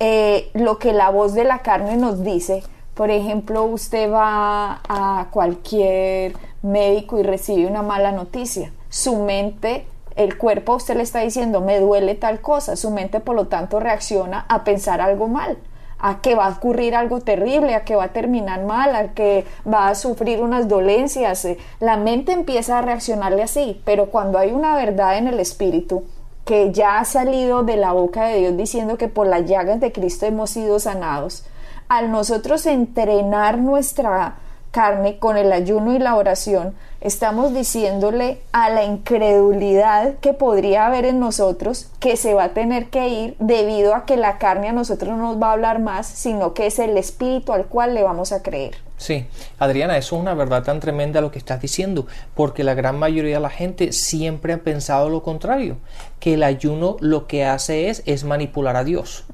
eh, 0.00 0.50
lo 0.54 0.78
que 0.78 0.92
la 0.92 1.10
voz 1.10 1.34
de 1.34 1.44
la 1.44 1.60
carne 1.60 1.96
nos 1.96 2.22
dice, 2.24 2.62
por 2.94 3.10
ejemplo, 3.10 3.64
usted 3.64 4.10
va 4.10 4.80
a 4.88 5.28
cualquier 5.30 6.34
médico 6.62 7.18
y 7.18 7.22
recibe 7.22 7.66
una 7.66 7.82
mala 7.82 8.12
noticia, 8.12 8.72
su 8.88 9.16
mente 9.16 9.86
el 10.16 10.38
cuerpo 10.38 10.76
usted 10.76 10.96
le 10.96 11.02
está 11.02 11.20
diciendo 11.20 11.60
me 11.60 11.78
duele 11.78 12.14
tal 12.14 12.40
cosa, 12.40 12.74
su 12.74 12.90
mente 12.90 13.20
por 13.20 13.36
lo 13.36 13.48
tanto 13.48 13.80
reacciona 13.80 14.46
a 14.48 14.64
pensar 14.64 15.02
algo 15.02 15.28
mal 15.28 15.58
a 15.98 16.20
que 16.20 16.34
va 16.34 16.46
a 16.46 16.50
ocurrir 16.50 16.94
algo 16.94 17.20
terrible, 17.20 17.74
a 17.74 17.84
que 17.84 17.96
va 17.96 18.04
a 18.04 18.12
terminar 18.12 18.64
mal, 18.64 18.94
a 18.94 19.08
que 19.14 19.44
va 19.70 19.88
a 19.88 19.94
sufrir 19.94 20.42
unas 20.42 20.68
dolencias. 20.68 21.44
Eh, 21.44 21.58
la 21.80 21.96
mente 21.96 22.32
empieza 22.32 22.78
a 22.78 22.82
reaccionarle 22.82 23.42
así, 23.42 23.80
pero 23.84 24.10
cuando 24.10 24.38
hay 24.38 24.52
una 24.52 24.76
verdad 24.76 25.16
en 25.16 25.26
el 25.26 25.40
espíritu, 25.40 26.04
que 26.46 26.72
ya 26.72 27.00
ha 27.00 27.04
salido 27.04 27.64
de 27.64 27.76
la 27.76 27.92
boca 27.92 28.24
de 28.24 28.38
Dios 28.38 28.56
diciendo 28.56 28.96
que 28.96 29.08
por 29.08 29.26
las 29.26 29.46
llagas 29.46 29.80
de 29.80 29.90
Cristo 29.90 30.26
hemos 30.26 30.50
sido 30.50 30.78
sanados, 30.78 31.44
al 31.88 32.12
nosotros 32.12 32.64
entrenar 32.66 33.58
nuestra 33.58 34.36
carne 34.70 35.18
con 35.18 35.36
el 35.36 35.52
ayuno 35.52 35.92
y 35.92 35.98
la 35.98 36.14
oración, 36.14 36.76
estamos 37.00 37.52
diciéndole 37.52 38.40
a 38.52 38.70
la 38.70 38.84
incredulidad 38.84 40.14
que 40.20 40.34
podría 40.34 40.86
haber 40.86 41.04
en 41.04 41.18
nosotros 41.18 41.90
que 41.98 42.16
se 42.16 42.34
va 42.34 42.44
a 42.44 42.54
tener 42.54 42.90
que 42.90 43.08
ir 43.08 43.36
debido 43.40 43.96
a 43.96 44.04
que 44.04 44.16
la 44.16 44.38
carne 44.38 44.68
a 44.68 44.72
nosotros 44.72 45.16
no 45.16 45.32
nos 45.32 45.42
va 45.42 45.48
a 45.48 45.52
hablar 45.52 45.80
más, 45.80 46.06
sino 46.06 46.54
que 46.54 46.66
es 46.66 46.78
el 46.78 46.96
espíritu 46.96 47.54
al 47.54 47.66
cual 47.66 47.92
le 47.94 48.04
vamos 48.04 48.30
a 48.30 48.42
creer. 48.42 48.85
Sí, 48.98 49.26
Adriana, 49.58 49.98
eso 49.98 50.16
es 50.16 50.22
una 50.22 50.32
verdad 50.32 50.64
tan 50.64 50.80
tremenda 50.80 51.20
lo 51.20 51.30
que 51.30 51.38
estás 51.38 51.60
diciendo, 51.60 52.06
porque 52.34 52.64
la 52.64 52.72
gran 52.72 52.98
mayoría 52.98 53.36
de 53.36 53.42
la 53.42 53.50
gente 53.50 53.92
siempre 53.92 54.54
ha 54.54 54.58
pensado 54.62 55.10
lo 55.10 55.22
contrario, 55.22 55.76
que 56.18 56.34
el 56.34 56.42
ayuno 56.42 56.96
lo 57.00 57.26
que 57.26 57.44
hace 57.44 57.90
es, 57.90 58.02
es 58.06 58.24
manipular 58.24 58.74
a 58.74 58.84
Dios. 58.84 59.24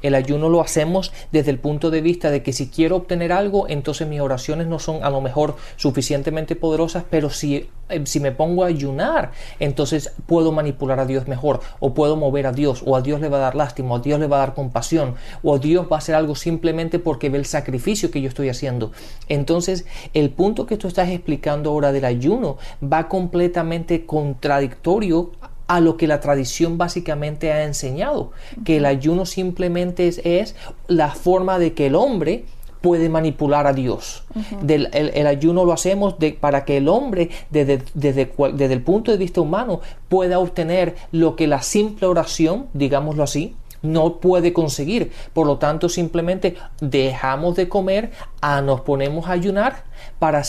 El 0.00 0.14
ayuno 0.14 0.48
lo 0.48 0.62
hacemos 0.62 1.12
desde 1.32 1.50
el 1.50 1.58
punto 1.58 1.90
de 1.90 2.00
vista 2.00 2.30
de 2.30 2.42
que 2.42 2.54
si 2.54 2.68
quiero 2.68 2.96
obtener 2.96 3.30
algo, 3.30 3.68
entonces 3.68 4.08
mis 4.08 4.20
oraciones 4.20 4.68
no 4.68 4.78
son 4.78 5.04
a 5.04 5.10
lo 5.10 5.20
mejor 5.20 5.56
suficientemente 5.76 6.56
poderosas, 6.56 7.04
pero 7.10 7.28
si 7.28 7.68
eh, 7.90 8.02
si 8.06 8.18
me 8.18 8.32
pongo 8.32 8.64
a 8.64 8.68
ayunar, 8.68 9.32
entonces 9.60 10.12
puedo 10.26 10.52
manipular 10.52 11.00
a 11.00 11.06
Dios 11.06 11.28
mejor, 11.28 11.60
o 11.80 11.92
puedo 11.92 12.16
mover 12.16 12.46
a 12.46 12.52
Dios, 12.52 12.82
o 12.86 12.96
a 12.96 13.02
Dios 13.02 13.20
le 13.20 13.28
va 13.28 13.36
a 13.38 13.40
dar 13.40 13.54
lástima, 13.54 13.92
o 13.92 13.96
a 13.96 14.00
Dios 14.00 14.18
le 14.18 14.26
va 14.26 14.38
a 14.38 14.40
dar 14.40 14.54
compasión, 14.54 15.16
o 15.42 15.58
Dios 15.58 15.86
va 15.90 15.96
a 15.96 15.98
hacer 15.98 16.14
algo 16.14 16.34
simplemente 16.34 16.98
porque 16.98 17.28
ve 17.28 17.38
el 17.38 17.44
sacrificio 17.44 18.10
que 18.10 18.22
yo 18.22 18.28
estoy 18.28 18.48
haciendo. 18.48 18.92
Entonces, 19.28 19.86
el 20.12 20.30
punto 20.30 20.66
que 20.66 20.76
tú 20.76 20.88
estás 20.88 21.08
explicando 21.10 21.70
ahora 21.70 21.92
del 21.92 22.04
ayuno 22.04 22.58
va 22.82 23.08
completamente 23.08 24.06
contradictorio 24.06 25.32
a 25.66 25.80
lo 25.80 25.96
que 25.96 26.06
la 26.06 26.20
tradición 26.20 26.76
básicamente 26.76 27.52
ha 27.52 27.64
enseñado, 27.64 28.32
que 28.64 28.76
el 28.76 28.86
ayuno 28.86 29.24
simplemente 29.24 30.08
es 30.08 30.54
la 30.88 31.10
forma 31.10 31.58
de 31.58 31.72
que 31.72 31.86
el 31.86 31.94
hombre 31.94 32.44
puede 32.82 33.08
manipular 33.08 33.66
a 33.66 33.72
Dios. 33.72 34.24
el, 34.68 35.26
ayuno 35.26 35.64
lo 35.64 35.72
hacemos 35.72 36.18
de, 36.18 36.32
para 36.32 36.66
que 36.66 36.76
el 36.76 36.88
hombre, 36.88 37.30
desde, 37.48 37.82
desde, 37.94 38.30
desde 38.52 38.74
el 38.74 38.82
punto 38.82 39.10
de 39.10 39.16
vista 39.16 39.40
humano, 39.40 39.80
pueda 40.10 40.38
obtener 40.38 40.94
lo 41.10 41.34
que 41.34 41.46
la 41.46 41.62
simple 41.62 42.06
oración, 42.06 42.66
digámoslo 42.74 43.22
así, 43.22 43.56
no 43.84 44.16
puede 44.16 44.52
conseguir. 44.52 45.12
Por 45.32 45.46
lo 45.46 45.58
tanto, 45.58 45.88
simplemente 45.88 46.56
dejamos 46.80 47.54
de 47.54 47.68
comer, 47.68 48.10
a, 48.40 48.60
nos 48.60 48.80
ponemos 48.80 49.28
a 49.28 49.32
ayunar 49.32 49.84
para, 50.18 50.42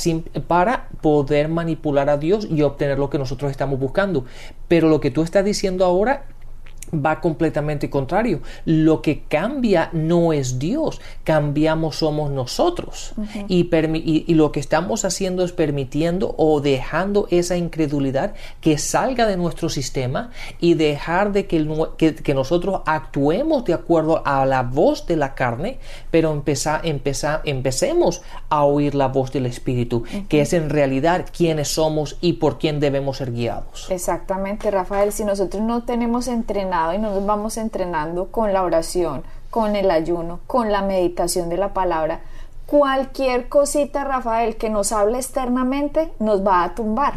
para 0.47 0.89
poder 1.01 1.49
manipular 1.49 2.09
a 2.09 2.17
Dios 2.17 2.47
y 2.49 2.63
obtener 2.63 2.97
lo 2.97 3.11
que 3.11 3.19
nosotros 3.19 3.51
estamos 3.51 3.79
buscando. 3.79 4.25
Pero 4.67 4.89
lo 4.89 4.99
que 4.99 5.11
tú 5.11 5.21
estás 5.21 5.45
diciendo 5.45 5.85
ahora 5.85 6.25
va 6.93 7.21
completamente 7.21 7.89
contrario. 7.89 8.41
Lo 8.65 9.01
que 9.01 9.23
cambia 9.23 9.89
no 9.93 10.33
es 10.33 10.59
Dios, 10.59 11.01
cambiamos 11.23 11.97
somos 11.97 12.31
nosotros. 12.31 13.13
y, 13.47 13.69
y, 14.27 14.33
lo 14.35 14.51
que 14.51 14.59
estamos 14.59 15.05
haciendo 15.05 15.43
es 15.43 15.51
permitiendo 15.51 16.35
o 16.37 16.61
dejando 16.61 17.27
esa 17.31 17.57
incredulidad 17.57 18.33
que 18.61 18.77
salga 18.77 19.25
de 19.27 19.37
nuestro 19.37 19.69
sistema 19.69 20.31
y 20.59 20.73
dejar 20.73 21.31
de 21.31 21.47
que, 21.47 21.65
que, 21.97 22.33
nosotros 22.33 22.81
actuemos 22.85 23.65
de 23.65 23.73
acuerdo 23.73 24.21
a 24.25 24.45
la 24.45 24.63
voz 24.63 25.07
de 25.07 25.15
la 25.15 25.35
carne, 25.35 25.79
pero 26.11 26.31
empecemos 26.83 28.21
a 28.49 28.63
oír 28.63 28.95
la 28.95 29.07
voz 29.07 29.31
del 29.31 29.45
Espíritu, 29.45 30.03
que 30.27 30.41
es 30.41 30.53
en 30.53 30.69
realidad 30.69 31.25
quiénes 31.35 31.69
somos 31.69 32.17
y 32.21 32.33
por 32.33 32.57
quién 32.59 32.79
debemos 32.79 33.17
ser 33.17 33.31
guiados. 33.31 33.87
Exactamente, 33.89 34.69
Rafael. 34.71 35.11
Si 35.11 35.23
nosotros 35.23 35.63
no 35.63 35.83
tenemos 35.83 36.27
entrenado, 36.75 36.93
y 36.93 36.97
nos 36.97 37.25
vamos 37.25 37.57
entrenando 37.57 38.31
con 38.31 38.53
la 38.53 38.63
oración, 38.63 39.23
con 39.49 39.75
el 39.75 39.89
ayuno, 39.91 40.39
con 40.47 40.71
la 40.71 40.81
meditación 40.81 41.49
de 41.49 41.57
la 41.57 41.69
palabra, 41.69 42.19
cualquier 42.65 43.47
cosita, 43.47 44.03
Rafael, 44.03 44.55
que 44.57 44.69
nos 44.69 44.91
hable 44.91 45.17
externamente, 45.17 46.11
nos 46.19 46.45
va 46.45 46.63
a 46.63 46.75
tumbar. 46.75 47.13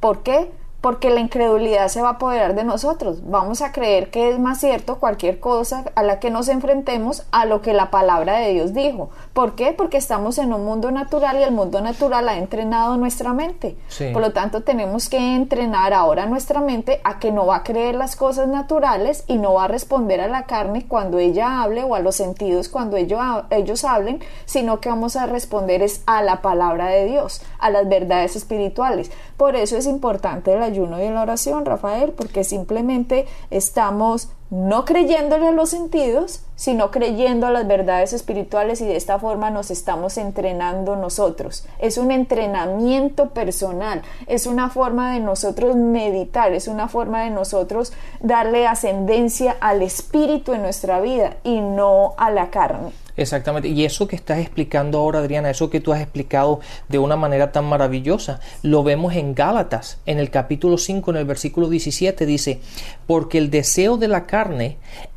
¿Por 0.00 0.22
qué? 0.22 0.50
Porque 0.84 1.08
la 1.08 1.20
incredulidad 1.20 1.88
se 1.88 2.02
va 2.02 2.08
a 2.08 2.12
apoderar 2.12 2.54
de 2.54 2.62
nosotros. 2.62 3.22
Vamos 3.24 3.62
a 3.62 3.72
creer 3.72 4.10
que 4.10 4.28
es 4.28 4.38
más 4.38 4.60
cierto 4.60 4.96
cualquier 5.00 5.40
cosa 5.40 5.86
a 5.94 6.02
la 6.02 6.20
que 6.20 6.28
nos 6.30 6.48
enfrentemos 6.48 7.24
a 7.30 7.46
lo 7.46 7.62
que 7.62 7.72
la 7.72 7.90
palabra 7.90 8.36
de 8.40 8.52
Dios 8.52 8.74
dijo. 8.74 9.08
¿Por 9.32 9.54
qué? 9.54 9.72
Porque 9.72 9.96
estamos 9.96 10.36
en 10.36 10.52
un 10.52 10.66
mundo 10.66 10.90
natural 10.90 11.38
y 11.40 11.42
el 11.42 11.52
mundo 11.52 11.80
natural 11.80 12.28
ha 12.28 12.36
entrenado 12.36 12.98
nuestra 12.98 13.32
mente. 13.32 13.78
Por 14.12 14.20
lo 14.20 14.34
tanto, 14.34 14.62
tenemos 14.62 15.08
que 15.08 15.16
entrenar 15.16 15.94
ahora 15.94 16.26
nuestra 16.26 16.60
mente 16.60 17.00
a 17.02 17.18
que 17.18 17.32
no 17.32 17.46
va 17.46 17.56
a 17.56 17.62
creer 17.62 17.94
las 17.94 18.14
cosas 18.14 18.48
naturales 18.48 19.24
y 19.26 19.38
no 19.38 19.54
va 19.54 19.64
a 19.64 19.68
responder 19.68 20.20
a 20.20 20.28
la 20.28 20.44
carne 20.44 20.84
cuando 20.86 21.18
ella 21.18 21.62
hable 21.62 21.82
o 21.82 21.94
a 21.94 22.00
los 22.00 22.16
sentidos 22.16 22.68
cuando 22.68 22.98
ellos, 22.98 23.22
ellos 23.48 23.84
hablen, 23.84 24.20
sino 24.44 24.80
que 24.80 24.90
vamos 24.90 25.16
a 25.16 25.24
responder 25.24 25.80
es 25.80 26.02
a 26.04 26.20
la 26.20 26.42
palabra 26.42 26.88
de 26.88 27.06
Dios, 27.06 27.40
a 27.58 27.70
las 27.70 27.88
verdades 27.88 28.36
espirituales. 28.36 29.10
Por 29.36 29.56
eso 29.56 29.76
es 29.76 29.86
importante 29.86 30.56
la 30.56 30.66
ayuno 30.66 31.02
y 31.02 31.08
la 31.08 31.22
oración, 31.22 31.64
Rafael, 31.64 32.12
porque 32.12 32.44
simplemente 32.44 33.26
estamos 33.50 34.28
no 34.54 34.84
creyéndole 34.84 35.48
a 35.48 35.50
los 35.50 35.70
sentidos, 35.70 36.42
sino 36.54 36.92
creyendo 36.92 37.48
a 37.48 37.50
las 37.50 37.66
verdades 37.66 38.12
espirituales 38.12 38.80
y 38.80 38.86
de 38.86 38.94
esta 38.94 39.18
forma 39.18 39.50
nos 39.50 39.72
estamos 39.72 40.16
entrenando 40.16 40.94
nosotros. 40.94 41.66
Es 41.80 41.98
un 41.98 42.12
entrenamiento 42.12 43.30
personal, 43.30 44.02
es 44.28 44.46
una 44.46 44.70
forma 44.70 45.12
de 45.12 45.18
nosotros 45.18 45.74
meditar, 45.74 46.52
es 46.52 46.68
una 46.68 46.86
forma 46.86 47.24
de 47.24 47.30
nosotros 47.30 47.92
darle 48.20 48.68
ascendencia 48.68 49.56
al 49.58 49.82
espíritu 49.82 50.52
en 50.52 50.62
nuestra 50.62 51.00
vida 51.00 51.36
y 51.42 51.60
no 51.60 52.14
a 52.16 52.30
la 52.30 52.50
carne. 52.50 52.92
Exactamente. 53.16 53.68
Y 53.68 53.84
eso 53.84 54.08
que 54.08 54.16
estás 54.16 54.38
explicando 54.38 54.98
ahora, 54.98 55.20
Adriana, 55.20 55.50
eso 55.50 55.70
que 55.70 55.80
tú 55.80 55.92
has 55.92 56.00
explicado 56.00 56.60
de 56.88 56.98
una 56.98 57.16
manera 57.16 57.52
tan 57.52 57.64
maravillosa, 57.64 58.40
lo 58.62 58.82
vemos 58.82 59.14
en 59.14 59.34
Gálatas, 59.34 59.98
en 60.04 60.18
el 60.18 60.30
capítulo 60.30 60.78
5, 60.78 61.12
en 61.12 61.16
el 61.18 61.24
versículo 61.24 61.68
17, 61.68 62.26
dice, 62.26 62.60
porque 63.06 63.38
el 63.38 63.50
deseo 63.50 63.96
de 63.96 64.08
la 64.08 64.26
carne 64.26 64.43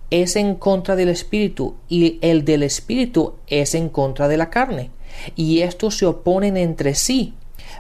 es 0.10 0.36
en 0.36 0.56
contra 0.56 0.96
del 0.96 1.10
espíritu 1.10 1.76
y 1.90 2.20
el 2.22 2.46
del 2.46 2.64
espíritu 2.64 3.36
es 3.48 3.76
en 3.76 3.90
contra 3.90 4.28
de 4.28 4.38
la 4.38 4.50
carne. 4.50 4.92
Y 5.36 5.62
estos 5.62 5.98
se 5.98 6.06
oponen 6.06 6.58
entre 6.58 6.96
sí 6.96 7.34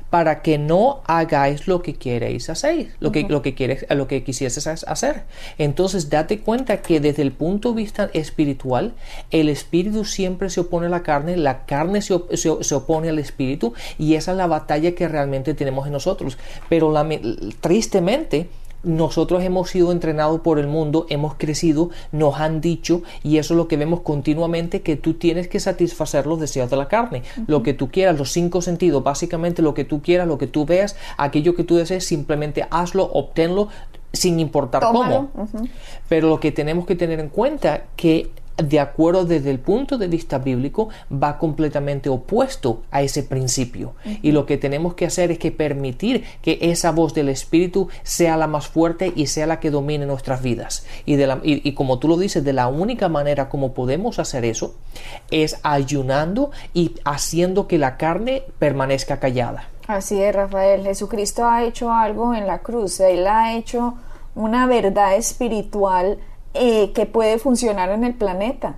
para 0.10 0.42
que 0.42 0.58
no 0.58 1.02
hagáis 1.06 1.68
lo 1.68 1.82
que 1.82 1.96
queréis 1.96 2.50
hacer, 2.50 2.92
lo 3.00 3.12
que, 3.12 3.24
lo 3.24 3.42
que, 3.42 3.54
quieres, 3.54 3.86
lo 3.90 4.08
que 4.08 4.24
quisieses 4.24 4.68
hacer. 4.68 5.24
Entonces, 5.58 6.10
date 6.10 6.40
cuenta 6.40 6.82
que 6.82 7.00
desde 7.00 7.22
el 7.22 7.32
punto 7.32 7.70
de 7.70 7.76
vista 7.76 8.10
espiritual, 8.14 8.94
el 9.32 9.50
espíritu 9.50 10.06
siempre 10.06 10.50
se 10.50 10.62
opone 10.62 10.88
a 10.88 10.90
la 10.90 11.04
carne, 11.04 11.36
la 11.36 11.66
carne 11.66 12.02
se, 12.02 12.20
se, 12.36 12.76
opone 12.76 13.10
al 13.10 13.20
espíritu 13.20 13.74
y 13.98 14.16
esa 14.16 14.32
es 14.32 14.38
la 14.38 14.48
batalla 14.48 14.94
que 14.96 15.08
realmente 15.08 15.54
tenemos 15.54 15.86
en 15.88 15.94
nosotros. 15.94 16.38
Pero 16.70 16.92
la, 16.92 17.08
tristemente, 17.60 18.50
nosotros 18.88 19.44
hemos 19.44 19.70
sido 19.70 19.92
entrenados 19.92 20.42
por 20.42 20.60
el 20.60 20.68
mundo, 20.68 21.06
hemos 21.10 21.36
crecido, 21.36 21.90
nos 22.12 22.40
han 22.40 22.62
dicho, 22.62 23.04
y 23.24 23.38
eso 23.38 23.54
es 23.54 23.58
lo 23.58 23.68
que 23.68 23.78
vemos 23.78 24.02
continuamente, 24.02 24.82
que 24.82 24.96
tú 24.96 25.14
tienes 25.14 25.48
que 25.48 25.60
satisfacer 25.60 26.26
los 26.26 26.40
deseos 26.40 26.70
de 26.70 26.78
la 26.78 26.88
carne, 26.88 27.24
lo 27.46 27.62
que 27.64 27.74
tú 27.74 27.90
quieras, 27.90 28.18
los 28.18 28.32
cinco 28.32 28.62
sentidos, 28.62 29.04
básicamente 29.04 29.62
lo 29.62 29.74
que 29.74 29.84
tú 29.84 30.02
quieras, 30.02 30.28
lo 30.28 30.38
que 30.38 30.48
tú 30.48 30.66
veas, 30.66 30.96
aquello 31.18 31.56
que 31.56 31.64
tú 31.64 31.76
desees, 31.76 32.06
simplemente 32.06 32.66
hazlo, 32.72 33.04
obténlo, 33.04 33.68
sin 34.14 34.40
importar 34.40 34.82
cómo. 34.82 35.30
Pero 36.08 36.30
lo 36.30 36.40
que 36.40 36.52
tenemos 36.52 36.86
que 36.86 36.96
tener 36.96 37.20
en 37.20 37.30
cuenta 37.30 37.84
que 37.96 38.32
de 38.58 38.80
acuerdo 38.80 39.26
desde 39.26 39.52
el 39.52 39.60
punto 39.60 39.98
de 39.98 40.08
vista 40.08 40.40
bíblico, 40.40 40.90
va 41.12 41.38
completamente 41.38 42.10
opuesto 42.10 42.82
a 42.92 43.02
ese 43.02 43.24
principio. 43.24 43.94
Y 44.22 44.32
lo 44.32 44.46
que 44.46 44.58
tenemos 44.58 44.96
que 44.96 45.06
hacer 45.06 45.32
es 45.32 45.40
que 45.40 45.52
permitir 45.52 46.24
que 46.42 46.58
esa 46.62 46.92
voz 46.92 47.14
del 47.14 47.30
Espíritu 47.30 47.90
sea 48.04 48.36
la 48.38 48.48
más 48.48 48.68
fuerte 48.68 49.14
y 49.16 49.28
sea 49.28 49.48
la 49.48 49.60
que 49.60 49.72
domine 49.72 50.06
nuestras 50.06 50.42
vidas. 50.42 50.86
Y, 51.06 51.16
de 51.16 51.28
la, 51.28 51.40
y, 51.44 51.72
como 51.74 52.00
tú 52.00 52.08
lo 52.08 52.18
dices, 52.18 52.44
de 52.44 52.54
la 52.54 52.68
única 52.68 53.10
manera 53.10 53.50
como 53.50 53.74
podemos 53.74 54.20
hacer 54.20 54.46
eso 54.46 54.76
es 55.30 55.60
ayunando 55.64 56.52
y 56.74 56.96
haciendo 57.06 57.68
que 57.68 57.78
la 57.78 57.98
carne 57.98 58.44
permanezca 58.60 59.20
callada. 59.20 59.70
Así 59.88 60.22
es, 60.22 60.36
Rafael. 60.36 60.84
Jesucristo 60.84 61.46
ha 61.46 61.64
hecho 61.64 61.92
algo 61.92 62.34
en 62.34 62.48
la 62.48 62.60
cruz. 62.60 63.00
Él 63.00 63.26
ha 63.28 63.54
hecho 63.54 63.94
una 64.36 64.68
verdad 64.68 65.16
espiritual 65.16 66.18
eh, 66.54 66.92
que 66.94 67.06
puede 67.06 67.40
funcionar 67.40 67.90
en 67.90 68.04
el 68.04 68.14
planeta. 68.14 68.76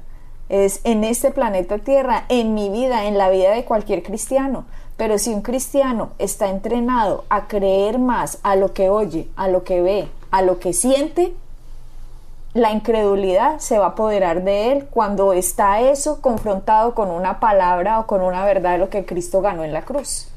Es 0.49 0.81
en 0.83 1.03
este 1.03 1.31
planeta 1.31 1.77
Tierra, 1.77 2.25
en 2.29 2.53
mi 2.53 2.69
vida, 2.69 3.05
en 3.05 3.17
la 3.17 3.29
vida 3.29 3.51
de 3.51 3.65
cualquier 3.65 4.03
cristiano. 4.03 4.65
Pero 4.97 5.17
si 5.17 5.33
un 5.33 5.41
cristiano 5.41 6.09
está 6.17 6.49
entrenado 6.49 7.23
a 7.29 7.47
creer 7.47 7.99
más 7.99 8.39
a 8.43 8.55
lo 8.55 8.73
que 8.73 8.89
oye, 8.89 9.29
a 9.35 9.47
lo 9.47 9.63
que 9.63 9.81
ve, 9.81 10.07
a 10.31 10.41
lo 10.41 10.59
que 10.59 10.73
siente, 10.73 11.33
la 12.53 12.71
incredulidad 12.71 13.59
se 13.59 13.77
va 13.77 13.85
a 13.85 13.89
apoderar 13.89 14.43
de 14.43 14.71
él 14.71 14.87
cuando 14.89 15.33
está 15.33 15.81
eso 15.81 16.19
confrontado 16.19 16.95
con 16.95 17.11
una 17.11 17.39
palabra 17.39 17.99
o 17.99 18.07
con 18.07 18.21
una 18.21 18.43
verdad 18.43 18.73
de 18.73 18.77
lo 18.79 18.89
que 18.89 19.05
Cristo 19.05 19.41
ganó 19.41 19.63
en 19.63 19.71
la 19.71 19.83
cruz. 19.83 20.29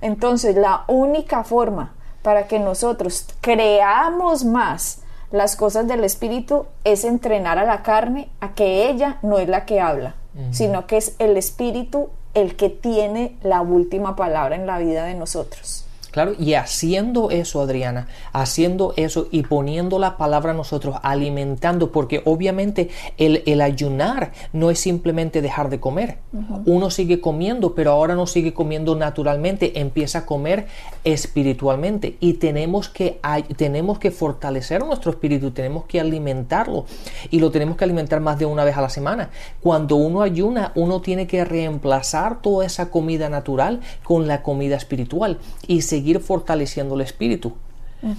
Entonces, 0.00 0.56
la 0.56 0.84
única 0.88 1.44
forma 1.44 1.94
para 2.22 2.46
que 2.46 2.58
nosotros 2.58 3.26
creamos 3.40 4.44
más 4.44 5.02
las 5.30 5.56
cosas 5.56 5.86
del 5.86 6.04
espíritu 6.04 6.66
es 6.84 7.04
entrenar 7.04 7.58
a 7.58 7.64
la 7.64 7.82
carne 7.82 8.28
a 8.40 8.54
que 8.54 8.88
ella 8.88 9.18
no 9.22 9.38
es 9.38 9.48
la 9.48 9.64
que 9.64 9.80
habla, 9.80 10.14
sino 10.50 10.86
que 10.86 10.96
es 10.96 11.14
el 11.18 11.36
espíritu 11.36 12.08
el 12.34 12.56
que 12.56 12.68
tiene 12.68 13.36
la 13.42 13.60
última 13.60 14.16
palabra 14.16 14.56
en 14.56 14.66
la 14.66 14.78
vida 14.78 15.04
de 15.04 15.14
nosotros. 15.14 15.86
Claro, 16.10 16.34
y 16.38 16.54
haciendo 16.54 17.30
eso, 17.30 17.60
Adriana, 17.60 18.08
haciendo 18.32 18.94
eso 18.96 19.28
y 19.30 19.42
poniendo 19.42 19.98
la 19.98 20.16
palabra 20.16 20.52
a 20.52 20.54
nosotros, 20.54 20.96
alimentando, 21.02 21.92
porque 21.92 22.22
obviamente 22.24 22.90
el, 23.16 23.60
ayunar 23.60 24.32
no 24.52 24.70
es 24.70 24.80
simplemente 24.80 25.42
dejar 25.42 25.70
de 25.70 25.80
comer. 25.80 26.18
Uno 26.64 26.90
sigue 26.90 27.20
comiendo, 27.20 27.74
pero 27.74 27.92
ahora 27.92 28.14
no 28.14 28.26
sigue 28.26 28.54
comiendo 28.54 28.96
naturalmente, 28.96 29.80
empieza 29.80 30.20
a 30.20 30.26
comer 30.26 30.66
espiritualmente 31.04 32.16
y 32.20 32.34
tenemos 32.34 32.88
que, 32.88 33.20
tenemos 33.56 33.98
que 33.98 34.10
fortalecer 34.10 34.84
nuestro 34.84 35.10
espíritu, 35.10 35.50
tenemos 35.50 35.84
que 35.84 36.00
alimentarlo 36.00 36.86
y 37.30 37.38
lo 37.38 37.50
tenemos 37.50 37.76
que 37.76 37.84
alimentar 37.84 38.20
más 38.20 38.38
de 38.38 38.46
una 38.46 38.64
vez 38.64 38.76
a 38.76 38.82
la 38.82 38.88
semana. 38.88 39.30
Cuando 39.60 39.96
uno 39.96 40.22
ayuna, 40.22 40.72
uno 40.74 41.00
tiene 41.00 41.26
que 41.26 41.44
reemplazar 41.44 42.40
toda 42.42 42.66
esa 42.66 42.90
comida 42.90 43.28
natural 43.28 43.80
con 44.02 44.26
la 44.26 44.42
comida 44.42 44.76
espiritual 44.76 45.38
y 45.66 45.82
se 45.82 45.99
seguir 46.00 46.20
fortaleciendo 46.20 46.94
el 46.94 47.02
espíritu. 47.02 47.52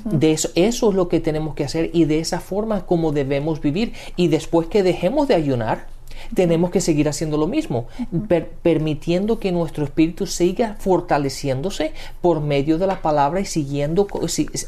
De 0.06 0.32
eso, 0.32 0.50
eso 0.54 0.90
es 0.90 0.96
lo 0.96 1.08
que 1.08 1.20
tenemos 1.20 1.56
que 1.56 1.64
hacer 1.64 1.90
y 1.92 2.06
de 2.06 2.20
esa 2.20 2.40
forma 2.40 2.86
como 2.86 3.12
debemos 3.12 3.62
vivir. 3.62 3.94
Y 4.16 4.28
después 4.28 4.68
que 4.68 4.84
dejemos 4.84 5.28
de 5.28 5.34
ayunar, 5.34 5.88
tenemos 6.34 6.72
que 6.72 6.82
seguir 6.82 7.10
haciendo 7.10 7.38
lo 7.38 7.48
mismo, 7.48 7.88
permitiendo 8.62 9.40
que 9.40 9.52
nuestro 9.52 9.84
espíritu 9.84 10.26
siga 10.28 10.76
fortaleciéndose 10.80 11.94
por 12.22 12.42
medio 12.42 12.78
de 12.78 12.88
la 12.88 13.02
palabra 13.02 13.40
y 13.40 13.46
siguiendo 13.46 14.08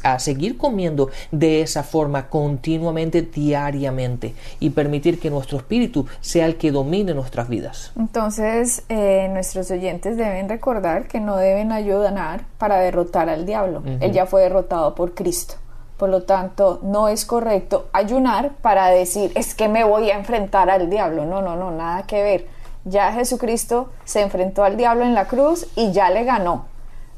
a 0.02 0.18
seguir 0.18 0.56
comiendo 0.56 1.10
de 1.30 1.62
esa 1.62 1.82
forma 1.82 2.28
continuamente, 2.28 3.22
diariamente 3.22 4.34
y 4.60 4.70
permitir 4.70 5.18
que 5.18 5.30
nuestro 5.30 5.58
espíritu 5.58 6.06
sea 6.20 6.46
el 6.46 6.56
que 6.56 6.70
domine 6.70 7.14
nuestras 7.14 7.48
vidas. 7.48 7.92
Entonces, 7.96 8.82
eh, 8.88 9.28
nuestros 9.32 9.70
oyentes 9.70 10.16
deben 10.16 10.48
recordar 10.48 11.08
que 11.08 11.20
no 11.20 11.36
deben 11.36 11.72
ayudar 11.72 12.44
para 12.58 12.78
derrotar 12.78 13.28
al 13.28 13.46
diablo. 13.46 13.82
Él 14.00 14.12
ya 14.12 14.26
fue 14.26 14.42
derrotado 14.42 14.94
por 14.94 15.14
Cristo. 15.14 15.54
Por 15.96 16.08
lo 16.08 16.24
tanto, 16.24 16.80
no 16.82 17.08
es 17.08 17.24
correcto 17.24 17.86
ayunar 17.92 18.52
para 18.62 18.88
decir, 18.88 19.32
es 19.34 19.54
que 19.54 19.68
me 19.68 19.84
voy 19.84 20.10
a 20.10 20.16
enfrentar 20.16 20.70
al 20.70 20.90
diablo. 20.90 21.24
No, 21.24 21.40
no, 21.40 21.56
no, 21.56 21.70
nada 21.70 22.02
que 22.02 22.22
ver. 22.22 22.48
Ya 22.84 23.12
Jesucristo 23.12 23.90
se 24.04 24.20
enfrentó 24.20 24.64
al 24.64 24.76
diablo 24.76 25.04
en 25.04 25.14
la 25.14 25.26
cruz 25.26 25.66
y 25.76 25.92
ya 25.92 26.10
le 26.10 26.24
ganó. 26.24 26.66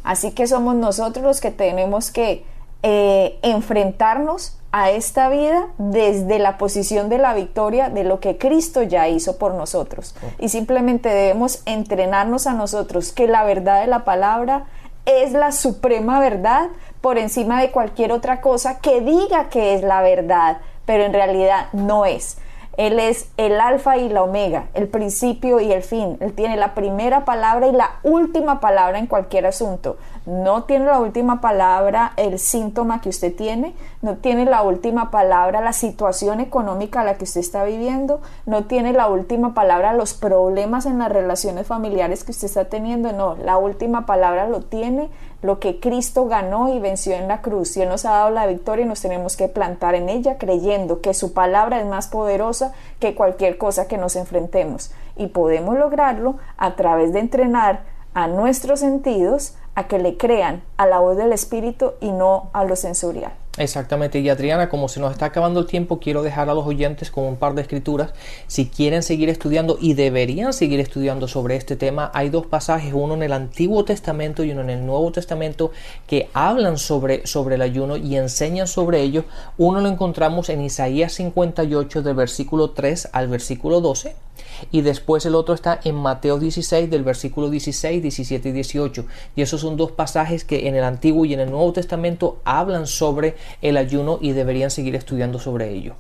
Así 0.05 0.33
que 0.33 0.47
somos 0.47 0.77
nosotros 0.77 1.25
los 1.25 1.41
que 1.41 1.51
tenemos 1.51 2.11
que 2.11 2.45
eh, 2.83 3.39
enfrentarnos 3.43 4.59
a 4.71 4.91
esta 4.91 5.31
vida 5.31 5.69
desde 5.79 6.39
la 6.39 6.59
posición 6.59 7.09
de 7.09 7.19
la 7.19 7.35
victoria 7.35 7.89
de 7.89 8.05
lo 8.05 8.21
que 8.21 8.37
Cristo 8.37 8.83
ya 8.83 9.09
hizo 9.09 9.39
por 9.39 9.55
nosotros. 9.55 10.15
Y 10.39 10.51
simplemente 10.51 11.09
debemos 11.09 11.63
entrenarnos 11.65 12.47
a 12.47 12.53
nosotros 12.53 13.13
que 13.13 13.27
la 13.27 13.43
verdad 13.43 13.81
de 13.81 13.87
la 13.87 14.05
palabra 14.05 14.67
es 15.07 15.33
la 15.33 15.53
suprema 15.53 16.21
verdad 16.21 16.69
por 17.01 17.17
encima 17.19 17.61
de 17.61 17.71
cualquier 17.71 18.13
otra 18.13 18.41
cosa 18.41 18.81
que 18.81 19.01
diga 19.01 19.49
que 19.49 19.75
es 19.75 19.83
la 19.83 20.03
verdad, 20.03 20.59
pero 20.85 21.05
en 21.05 21.13
realidad 21.13 21.69
no 21.73 22.05
es. 22.05 22.39
Él 22.77 22.99
es 22.99 23.31
el 23.37 23.61
alfa 23.61 23.97
y 23.97 24.09
la 24.09 24.23
omega, 24.23 24.69
el 24.75 24.89
principio 24.89 25.61
y 25.61 25.73
el 25.73 25.83
fin. 25.83 26.19
Él 26.21 26.35
tiene 26.35 26.57
la 26.57 26.75
primera 26.75 27.25
palabra 27.25 27.67
y 27.69 27.73
la 27.73 28.01
última 28.03 28.61
palabra 28.61 28.99
en 28.99 29.07
cualquier 29.07 29.47
asunto. 29.47 29.97
No 30.27 30.65
tiene 30.65 30.85
la 30.85 30.99
última 30.99 31.41
palabra 31.41 32.13
el 32.17 32.39
síntoma 32.39 33.01
que 33.01 33.09
usted 33.09 33.35
tiene, 33.35 33.75
no 34.03 34.17
tiene 34.17 34.45
la 34.45 34.63
última 34.63 35.11
palabra 35.11 35.61
la 35.61 35.73
situación 35.73 36.41
económica 36.41 37.01
a 37.01 37.05
la 37.05 37.15
que 37.17 37.25
usted 37.25 37.41
está 37.41 37.65
viviendo, 37.65 38.21
no 38.45 38.65
tiene 38.65 38.93
la 38.93 39.09
última 39.09 39.55
palabra 39.55 39.93
los 39.93 40.15
problemas 40.15 40.85
en 40.85 40.99
las 40.99 41.11
relaciones 41.11 41.67
familiares 41.67 42.25
que 42.25 42.33
usted 42.33 42.47
está 42.47 42.67
teniendo. 42.67 43.13
No, 43.13 43.37
la 43.37 43.57
última 43.57 44.05
palabra 44.05 44.49
lo 44.49 44.63
tiene 44.63 45.09
lo 45.43 45.61
que 45.61 45.81
Cristo 45.81 46.27
ganó 46.27 46.75
y 46.75 46.79
venció 46.79 47.15
en 47.15 47.29
la 47.29 47.41
cruz. 47.43 47.77
Y 47.77 47.83
Él 47.83 47.89
nos 47.89 48.05
ha 48.05 48.11
dado 48.11 48.31
la 48.31 48.47
victoria 48.47 48.85
y 48.85 48.89
nos 48.89 49.01
tenemos 49.01 49.37
que 49.37 49.49
plantar 49.49 49.95
en 49.95 50.09
ella 50.09 50.39
creyendo 50.39 51.01
que 51.01 51.15
su 51.15 51.33
palabra 51.33 51.81
es 51.81 51.87
más 51.87 52.09
poderosa 52.09 52.73
que 52.99 53.15
cualquier 53.15 53.59
cosa 53.59 53.89
que 53.89 53.99
nos 53.99 54.17
enfrentemos. 54.17 54.93
Y 55.17 55.29
podemos 55.29 55.77
lograrlo 55.77 56.37
a 56.57 56.77
través 56.77 57.13
de 57.13 57.21
entrenar 57.21 57.85
a 58.15 58.29
nuestros 58.29 58.81
sentidos 58.81 59.55
a 59.75 59.89
que 59.89 59.99
le 59.99 60.17
crean 60.17 60.63
a 60.79 60.87
la 60.87 61.01
voz 61.01 61.17
del 61.17 61.33
Espíritu 61.33 61.93
y 62.01 62.11
no 62.11 62.51
a 62.53 62.65
lo 62.65 62.77
sensorial. 62.77 63.33
Exactamente, 63.59 64.21
y 64.21 64.29
Adriana, 64.29 64.69
como 64.69 64.87
se 64.87 65.01
nos 65.01 65.13
está 65.13 65.27
acabando 65.27 65.61
el 65.61 65.67
tiempo, 65.67 65.99
quiero 65.99 66.23
dejar 66.23 66.51
a 66.51 66.55
los 66.55 66.67
oyentes 66.67 67.11
con 67.11 67.25
un 67.25 67.37
par 67.37 67.55
de 67.55 67.63
escrituras. 67.63 68.13
Si 68.47 68.67
quieren 68.67 69.03
seguir 69.03 69.31
estudiando 69.31 69.79
y 69.81 69.95
deberían 69.95 70.53
seguir 70.53 70.79
estudiando 70.79 71.27
sobre 71.27 71.57
este 71.57 71.75
tema, 71.75 72.11
hay 72.13 72.29
dos 72.29 72.45
pasajes, 72.47 72.93
uno 72.93 73.15
en 73.15 73.23
el 73.23 73.33
Antiguo 73.33 73.83
Testamento 73.85 74.45
y 74.45 74.51
uno 74.51 74.61
en 74.61 74.71
el 74.71 74.85
Nuevo 74.85 75.11
Testamento, 75.11 75.73
que 76.07 76.29
hablan 76.35 76.77
sobre, 76.77 77.27
sobre 77.27 77.55
el 77.55 77.63
ayuno 77.63 77.97
y 77.97 78.17
enseñan 78.17 78.67
sobre 78.67 79.01
ello. 79.01 79.25
Uno 79.57 79.81
lo 79.81 79.89
encontramos 79.89 80.51
en 80.51 80.61
Isaías 80.61 81.15
58 81.15 82.03
del 82.03 82.15
versículo 82.15 82.71
3 82.71 83.09
al 83.13 83.29
versículo 83.29 83.81
12 83.81 84.26
y 84.71 84.83
después 84.83 85.25
el 85.27 85.35
otro 85.35 85.55
está 85.55 85.81
en 85.85 85.95
Mateo 85.95 86.39
16 86.39 86.91
del 86.91 87.05
versículo 87.05 87.51
16, 87.51 88.03
17 88.03 88.49
y 88.49 88.53
18. 88.53 89.07
Y 89.37 89.43
esos 89.43 89.61
son 89.61 89.77
dos 89.77 89.93
pasajes 89.93 90.45
que 90.45 90.69
en 90.69 90.75
el 90.75 90.85
Antiguo 90.85 91.25
y 91.25 91.35
en 91.35 91.41
el 91.41 91.51
Nuevo 91.51 91.73
Testamento 91.73 92.41
hablan 92.45 92.87
sobre 92.87 93.37
el 93.63 93.77
ayuno 93.77 94.19
y 94.21 94.33
deberían 94.33 94.71
seguir 94.71 94.95
estudiando 94.95 95.39
sobre 95.39 95.71
ello. 95.71 95.95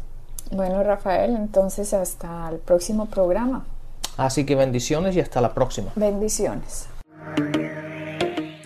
Bueno, 0.50 0.82
Rafael, 0.82 1.34
entonces 1.34 1.92
hasta 1.92 2.48
el 2.50 2.58
próximo 2.58 3.06
programa. 3.06 3.66
Así 4.16 4.44
que 4.44 4.54
bendiciones 4.54 5.16
y 5.16 5.20
hasta 5.20 5.40
la 5.40 5.52
próxima. 5.52 5.92
Bendiciones. 5.96 6.88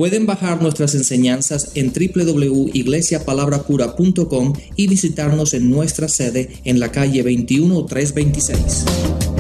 Pueden 0.00 0.24
bajar 0.24 0.62
nuestras 0.62 0.94
enseñanzas 0.94 1.76
en 1.76 1.92
www.iglesiapalabracura.com 1.92 4.54
y 4.74 4.86
visitarnos 4.86 5.52
en 5.52 5.70
nuestra 5.70 6.08
sede 6.08 6.48
en 6.64 6.80
la 6.80 6.90
calle 6.90 7.22
21326. 7.22 9.39